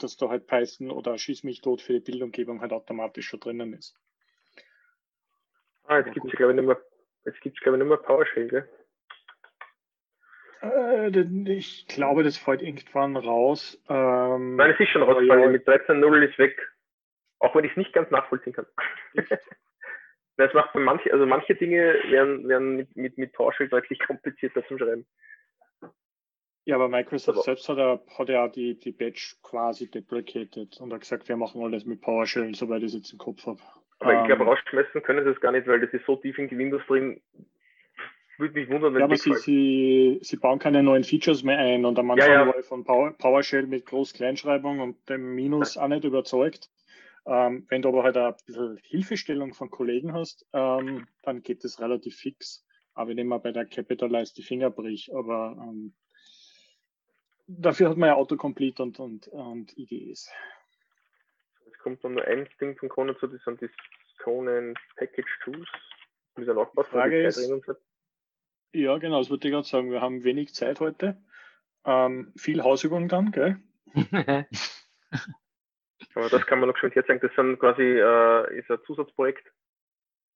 [0.00, 3.74] dass da halt Python oder Schieß mich tot für die Bildumgebung halt automatisch schon drinnen
[3.74, 3.96] ist.
[5.84, 6.80] Ah, jetzt gibt es glaube ich nicht mehr,
[7.24, 8.68] jetzt gibt's, glaube ich nicht mehr PowerShell, gell?
[10.62, 11.08] Äh,
[11.52, 13.82] ich glaube, das fällt irgendwann raus.
[13.88, 15.42] Ähm, Nein, es ist schon rausgefallen.
[15.42, 16.56] Ja, mit 13.0 ist weg.
[17.40, 18.66] Auch wenn ich es nicht ganz nachvollziehen kann.
[20.36, 24.78] das macht manche, also manche Dinge werden, werden mit, mit, mit PowerShell deutlich komplizierter zum
[24.78, 25.04] Schreiben.
[26.64, 30.92] Ja, aber Microsoft aber selbst hat ja, hat ja die, die Batch quasi deprecated und
[30.92, 33.60] hat gesagt, wir machen alles mit PowerShell, soweit ich es jetzt im Kopf habe.
[33.98, 36.38] Aber ähm, ich glaube, rausschmeißen können sie es gar nicht, weil das ist so tief
[36.38, 37.20] in die Windows drin.
[38.38, 41.84] Würde mich wundern, wenn ja, aber sie, sie, sie, bauen keine neuen Features mehr ein
[41.84, 42.46] und am Anfang ja, ja.
[42.46, 46.70] war ich von Power, PowerShell mit Groß-Kleinschreibung und dem Minus auch nicht überzeugt.
[47.26, 51.80] Ähm, wenn du aber halt ein bisschen Hilfestellung von Kollegen hast, ähm, dann geht das
[51.80, 52.64] relativ fix.
[52.94, 55.94] Aber wenn ich mal bei der Capitalize die Finger brich, aber ähm,
[57.46, 60.30] dafür hat man ja Autocomplete und, und, und IDEs.
[61.70, 63.68] Es kommt dann nur ein Ding von Conan zu, das sind die
[64.22, 65.68] Conan Package Tools.
[66.36, 67.38] Mit der Frage ist,
[68.74, 69.90] ja, genau, das würde ich gerade sagen.
[69.90, 71.22] Wir haben wenig Zeit heute.
[71.84, 73.58] Ähm, viel Hausübung dann, gell?
[76.14, 77.20] Aber das kann man noch schon hier zeigen.
[77.20, 79.52] Das sind quasi äh, ist ein Zusatzprojekt,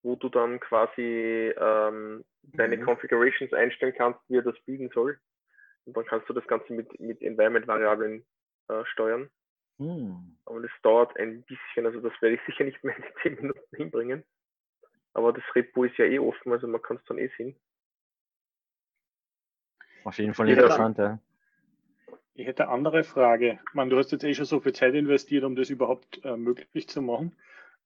[0.02, 2.84] wo du dann quasi ähm, deine mhm.
[2.84, 5.18] Configurations einstellen kannst, wie er das bieten soll.
[5.86, 8.24] Und dann kannst du das Ganze mit, mit Environment-Variablen
[8.68, 9.30] äh, steuern.
[9.78, 10.36] Mhm.
[10.44, 13.76] Aber das dauert ein bisschen, also das werde ich sicher nicht mehr in 10 Minuten
[13.76, 14.24] hinbringen.
[15.14, 17.56] Aber das Repo ist ja eh offen, also man kann es dann eh sehen.
[20.04, 21.18] Auf jeden Fall interessant, ja.
[22.34, 23.58] Ich hätte eine andere Frage.
[23.72, 26.86] Man, du hast jetzt eh schon so viel Zeit investiert, um das überhaupt äh, möglich
[26.88, 27.34] zu machen.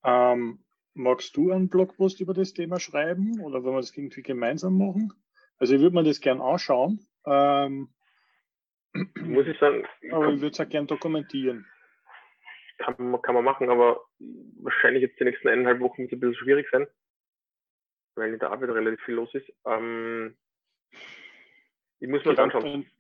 [0.02, 0.58] Ähm,
[0.94, 5.12] magst du einen Blogpost über das Thema schreiben oder wollen wir das irgendwie gemeinsam machen?
[5.58, 7.06] Also ich würde mir das gern anschauen.
[7.26, 7.92] Ähm,
[8.92, 9.86] Muss ich sagen.
[10.10, 11.66] Aber ich würde es auch gern dokumentieren.
[12.78, 14.04] Kann man, kann man machen, aber
[14.62, 16.86] wahrscheinlich jetzt die nächsten eineinhalb Wochen wird es ein bisschen schwierig sein,
[18.14, 19.52] weil in der Arbeit relativ viel los ist.
[19.66, 20.36] Ähm,
[22.00, 22.90] ich muss mir das anschauen.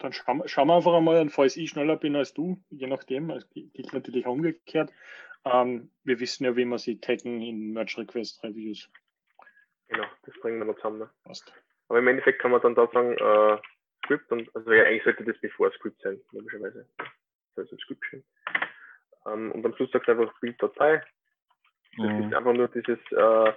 [0.00, 3.48] Dann schauen, schauen wir einfach einmal, falls ich schneller bin als du, je nachdem, es
[3.50, 4.92] gilt natürlich umgekehrt.
[5.44, 8.90] Ähm, wir wissen ja, wie man sie taggen in Merge Request Reviews.
[9.88, 11.00] Genau, das bringen wir noch zusammen.
[11.00, 11.10] Ne?
[11.22, 11.52] Passt.
[11.92, 13.58] Aber im Endeffekt kann man dann da sagen, äh,
[14.06, 16.88] Script und, also ja, eigentlich sollte das bevor Script sein, logischerweise.
[17.54, 18.24] Das ein Scriptchen.
[19.26, 21.04] Ähm, und am Schluss sagt einfach Bilddatei.
[21.98, 22.22] Das mhm.
[22.22, 23.52] ist einfach nur dieses, äh,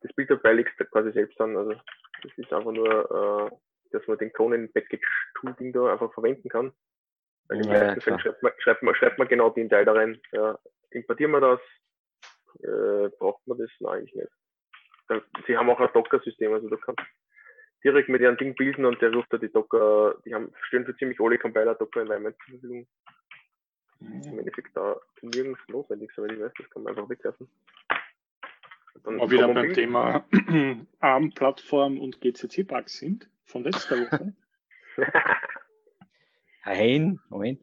[0.00, 3.56] das Bilddatei liegt quasi selbst an, also das ist einfach nur, äh,
[3.90, 6.72] dass man den Conan Package Tool Ding da einfach verwenden kann.
[7.48, 10.22] Weil im ja, Endeffekt schreibt man, schreibt, man, schreibt man genau den Teil da rein.
[10.30, 10.56] Ja,
[10.90, 11.60] importieren wir das?
[12.60, 13.70] Äh, braucht man das?
[13.80, 14.32] Nein, eigentlich nicht.
[15.08, 17.02] Da, sie haben auch ein Docker-System, also du kannst
[17.84, 20.96] direkt mit ihrem Ding bilden und der ruft da die Docker, die haben, stellen für
[20.96, 22.86] ziemlich alle Compiler Docker Environment zur Verfügung.
[24.00, 27.48] Im Endeffekt da nirgends notwendig, soweit ich weiß, das kann man einfach wegwerfen.
[29.04, 30.24] Dann Auch wieder beim Thema
[31.00, 34.34] ARM-Plattform und GCC-Bugs sind von letzter Woche.
[36.64, 37.60] Nein, Moment.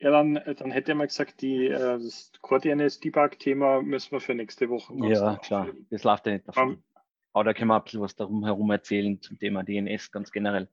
[0.00, 4.68] Ja, dann, dann hätte er mal gesagt, die, äh, das Core-DNS-Debug-Thema müssen wir für nächste
[4.70, 5.12] Woche machen.
[5.12, 6.68] Ja, klar, das läuft ja nicht davon.
[6.68, 6.82] Um,
[7.34, 10.68] Aber da können wir ein bisschen was darum herum erzählen zum Thema DNS ganz generell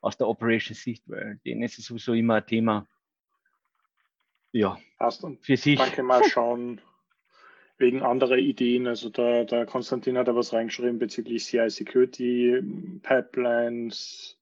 [0.00, 2.88] aus der Operation-Sicht, weil DNS ist sowieso immer ein Thema.
[4.52, 5.24] Ja, Passt.
[5.24, 5.78] Und für sich.
[5.94, 6.80] Können wir schauen,
[7.76, 8.86] wegen anderer Ideen.
[8.86, 12.62] Also da, der Konstantin hat da was reingeschrieben bezüglich CI Security,
[13.02, 14.38] Pipelines,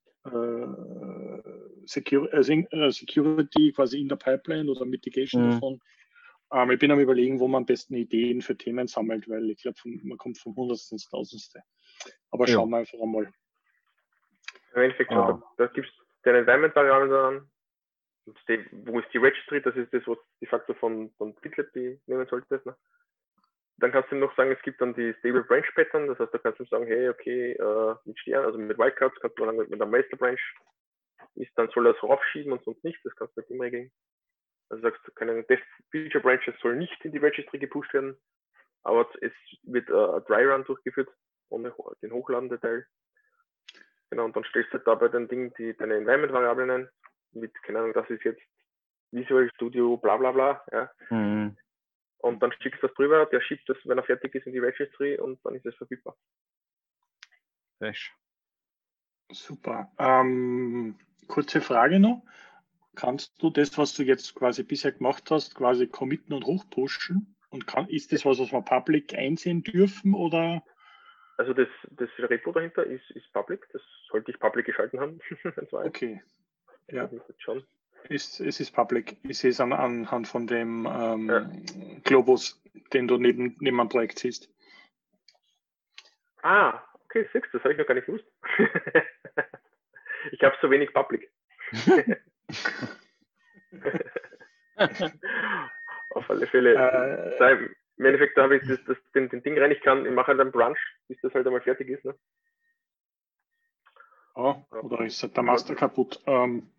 [1.85, 5.51] Security, also äh, Security quasi in der Pipeline oder Mitigation mhm.
[5.51, 5.79] davon.
[6.53, 9.61] Ähm, ich bin am überlegen, wo man am besten Ideen für Themen sammelt, weil ich
[9.61, 11.63] glaube, man kommt vom Hundertsten ins Tausendste.
[12.29, 12.53] Aber ja.
[12.53, 13.31] schauen wir einfach einmal.
[14.75, 15.41] Im Endeffekt, ah.
[15.57, 15.93] da, da gibt es
[16.23, 17.51] den Environment-Variable daran.
[18.85, 19.61] wo ist die Registry?
[19.61, 22.61] Das ist das, was de facto von, von GitLab die nehmen sollte.
[22.65, 22.75] Ne?
[23.81, 26.37] Dann kannst du noch sagen, es gibt dann die Stable Branch Pattern, das heißt, da
[26.37, 29.79] kannst du sagen, hey, okay, äh, mit Stern, also mit Wildcards kannst du sagen, mit
[29.79, 30.39] der Master Branch
[31.35, 33.91] ist, dann soll es raufschieben und sonst nicht, das kannst du mit ihm regeln.
[34.69, 38.17] Also sagst du, keine Dev Feature Branches soll nicht in die Registry gepusht werden,
[38.83, 41.09] aber es wird äh, ein Dry Run durchgeführt,
[41.49, 42.85] ohne den hochladenden Teil.
[44.11, 46.89] Genau, und dann stellst du da bei den Dingen die, deine Environment-Variablen ein,
[47.31, 48.41] mit, keine Ahnung, das ist jetzt
[49.11, 50.91] Visual Studio, bla bla bla, ja.
[51.09, 51.57] Mhm.
[52.21, 54.59] Und dann schickst du das drüber, der schiebt das, wenn er fertig ist, in die
[54.59, 56.15] Registry und dann ist es verfügbar.
[57.79, 58.15] Fresh.
[59.31, 59.91] Super.
[59.97, 62.23] Ähm, kurze Frage noch.
[62.95, 67.35] Kannst du das, was du jetzt quasi bisher gemacht hast, quasi committen und hochpushen?
[67.49, 70.63] Und kann, ist das was, was wir public einsehen dürfen oder?
[71.37, 75.19] Also das, das Repo dahinter ist, ist public, das sollte ich public geschalten haben.
[75.71, 76.21] okay.
[76.89, 77.09] Ja.
[77.39, 77.65] Schon.
[78.09, 79.17] Ist, es ist public.
[79.23, 81.49] Ich sehe es an, anhand von dem ähm, ja.
[82.03, 82.61] Globus,
[82.93, 84.49] den du neben, neben dem Projekt siehst.
[86.43, 88.25] Ah, okay, siehst das habe ich noch gar nicht gewusst.
[90.31, 91.31] ich habe so wenig public.
[96.09, 96.75] Auf alle Fälle.
[97.39, 100.27] Äh, Im Endeffekt habe ich das, das, den, den Ding rein, ich kann, ich mache
[100.27, 102.03] halt einen Brunch, bis das halt einmal fertig ist.
[102.03, 102.15] Ne?
[104.35, 106.21] Oh, oder ist halt der Master kaputt?
[106.25, 106.71] Ähm,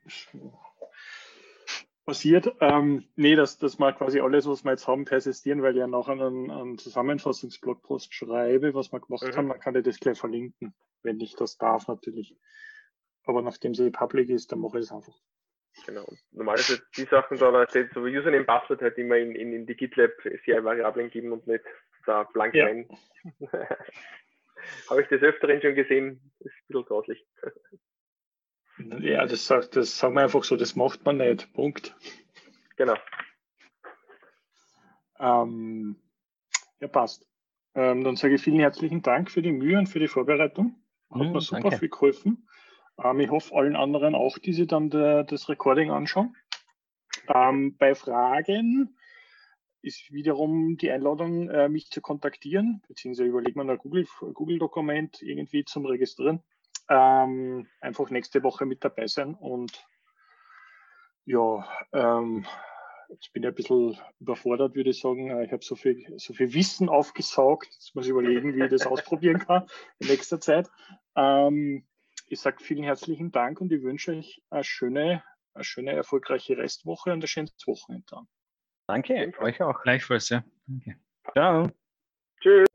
[2.05, 2.55] passiert.
[2.61, 5.87] Ähm, nee, dass, dass wir quasi alles, was wir jetzt haben, persistieren, weil ich ja
[5.87, 9.37] nachher einen, einen Zusammenfassungsblogpost schreibe, was wir gemacht mhm.
[9.37, 12.37] haben, dann kann ich das gleich verlinken, wenn ich das darf natürlich.
[13.25, 15.17] Aber nachdem sie public ist, dann mache ich es einfach.
[15.87, 16.07] Genau.
[16.33, 19.75] Normalerweise die Sachen da, da steht so Username, Passwort halt immer in, in, in die
[19.75, 20.11] GitLab
[20.45, 21.65] CI-Variablen geben und nicht
[22.05, 22.67] da blank ja.
[22.67, 22.89] rein.
[24.91, 27.27] Habe ich des Öfteren schon gesehen, ist ein bisschen grauslich.
[28.79, 31.53] Ja, das, das sagen wir einfach so, das macht man nicht.
[31.53, 31.95] Punkt.
[32.77, 32.97] Genau.
[35.19, 35.97] Ähm,
[36.81, 37.29] ja, passt.
[37.75, 40.83] Ähm, dann sage ich vielen herzlichen Dank für die Mühe und für die Vorbereitung.
[41.11, 41.79] Hat mm, mir super danke.
[41.79, 42.49] viel geholfen.
[43.03, 46.37] Ähm, ich hoffe allen anderen auch, die sich dann der, das Recording anschauen.
[47.29, 48.97] Ähm, bei Fragen
[49.81, 55.65] ist wiederum die Einladung, äh, mich zu kontaktieren, beziehungsweise überlegt man ein Google-Dokument Google irgendwie
[55.65, 56.43] zum Registrieren.
[56.89, 59.87] Ähm, einfach nächste Woche mit dabei sein und
[61.25, 62.45] ja, ähm,
[63.09, 65.31] jetzt bin ich ein bisschen überfordert, würde ich sagen.
[65.31, 67.69] Äh, ich habe so viel, so viel Wissen aufgesaugt.
[67.73, 69.67] Jetzt muss ich überlegen, wie ich das ausprobieren kann
[70.01, 70.71] in nächster Zeit.
[71.17, 71.87] Ähm,
[72.29, 75.23] ich sage vielen herzlichen Dank und ich wünsche euch eine schöne,
[75.55, 78.23] eine schöne, erfolgreiche Restwoche und ein schönes Wochenende.
[78.87, 79.81] Danke, euch auch.
[79.83, 80.45] Gleichfalls, ja.
[80.67, 80.97] Danke.
[81.33, 81.71] Ciao.
[82.41, 82.67] Tschüss.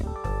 [0.00, 0.31] you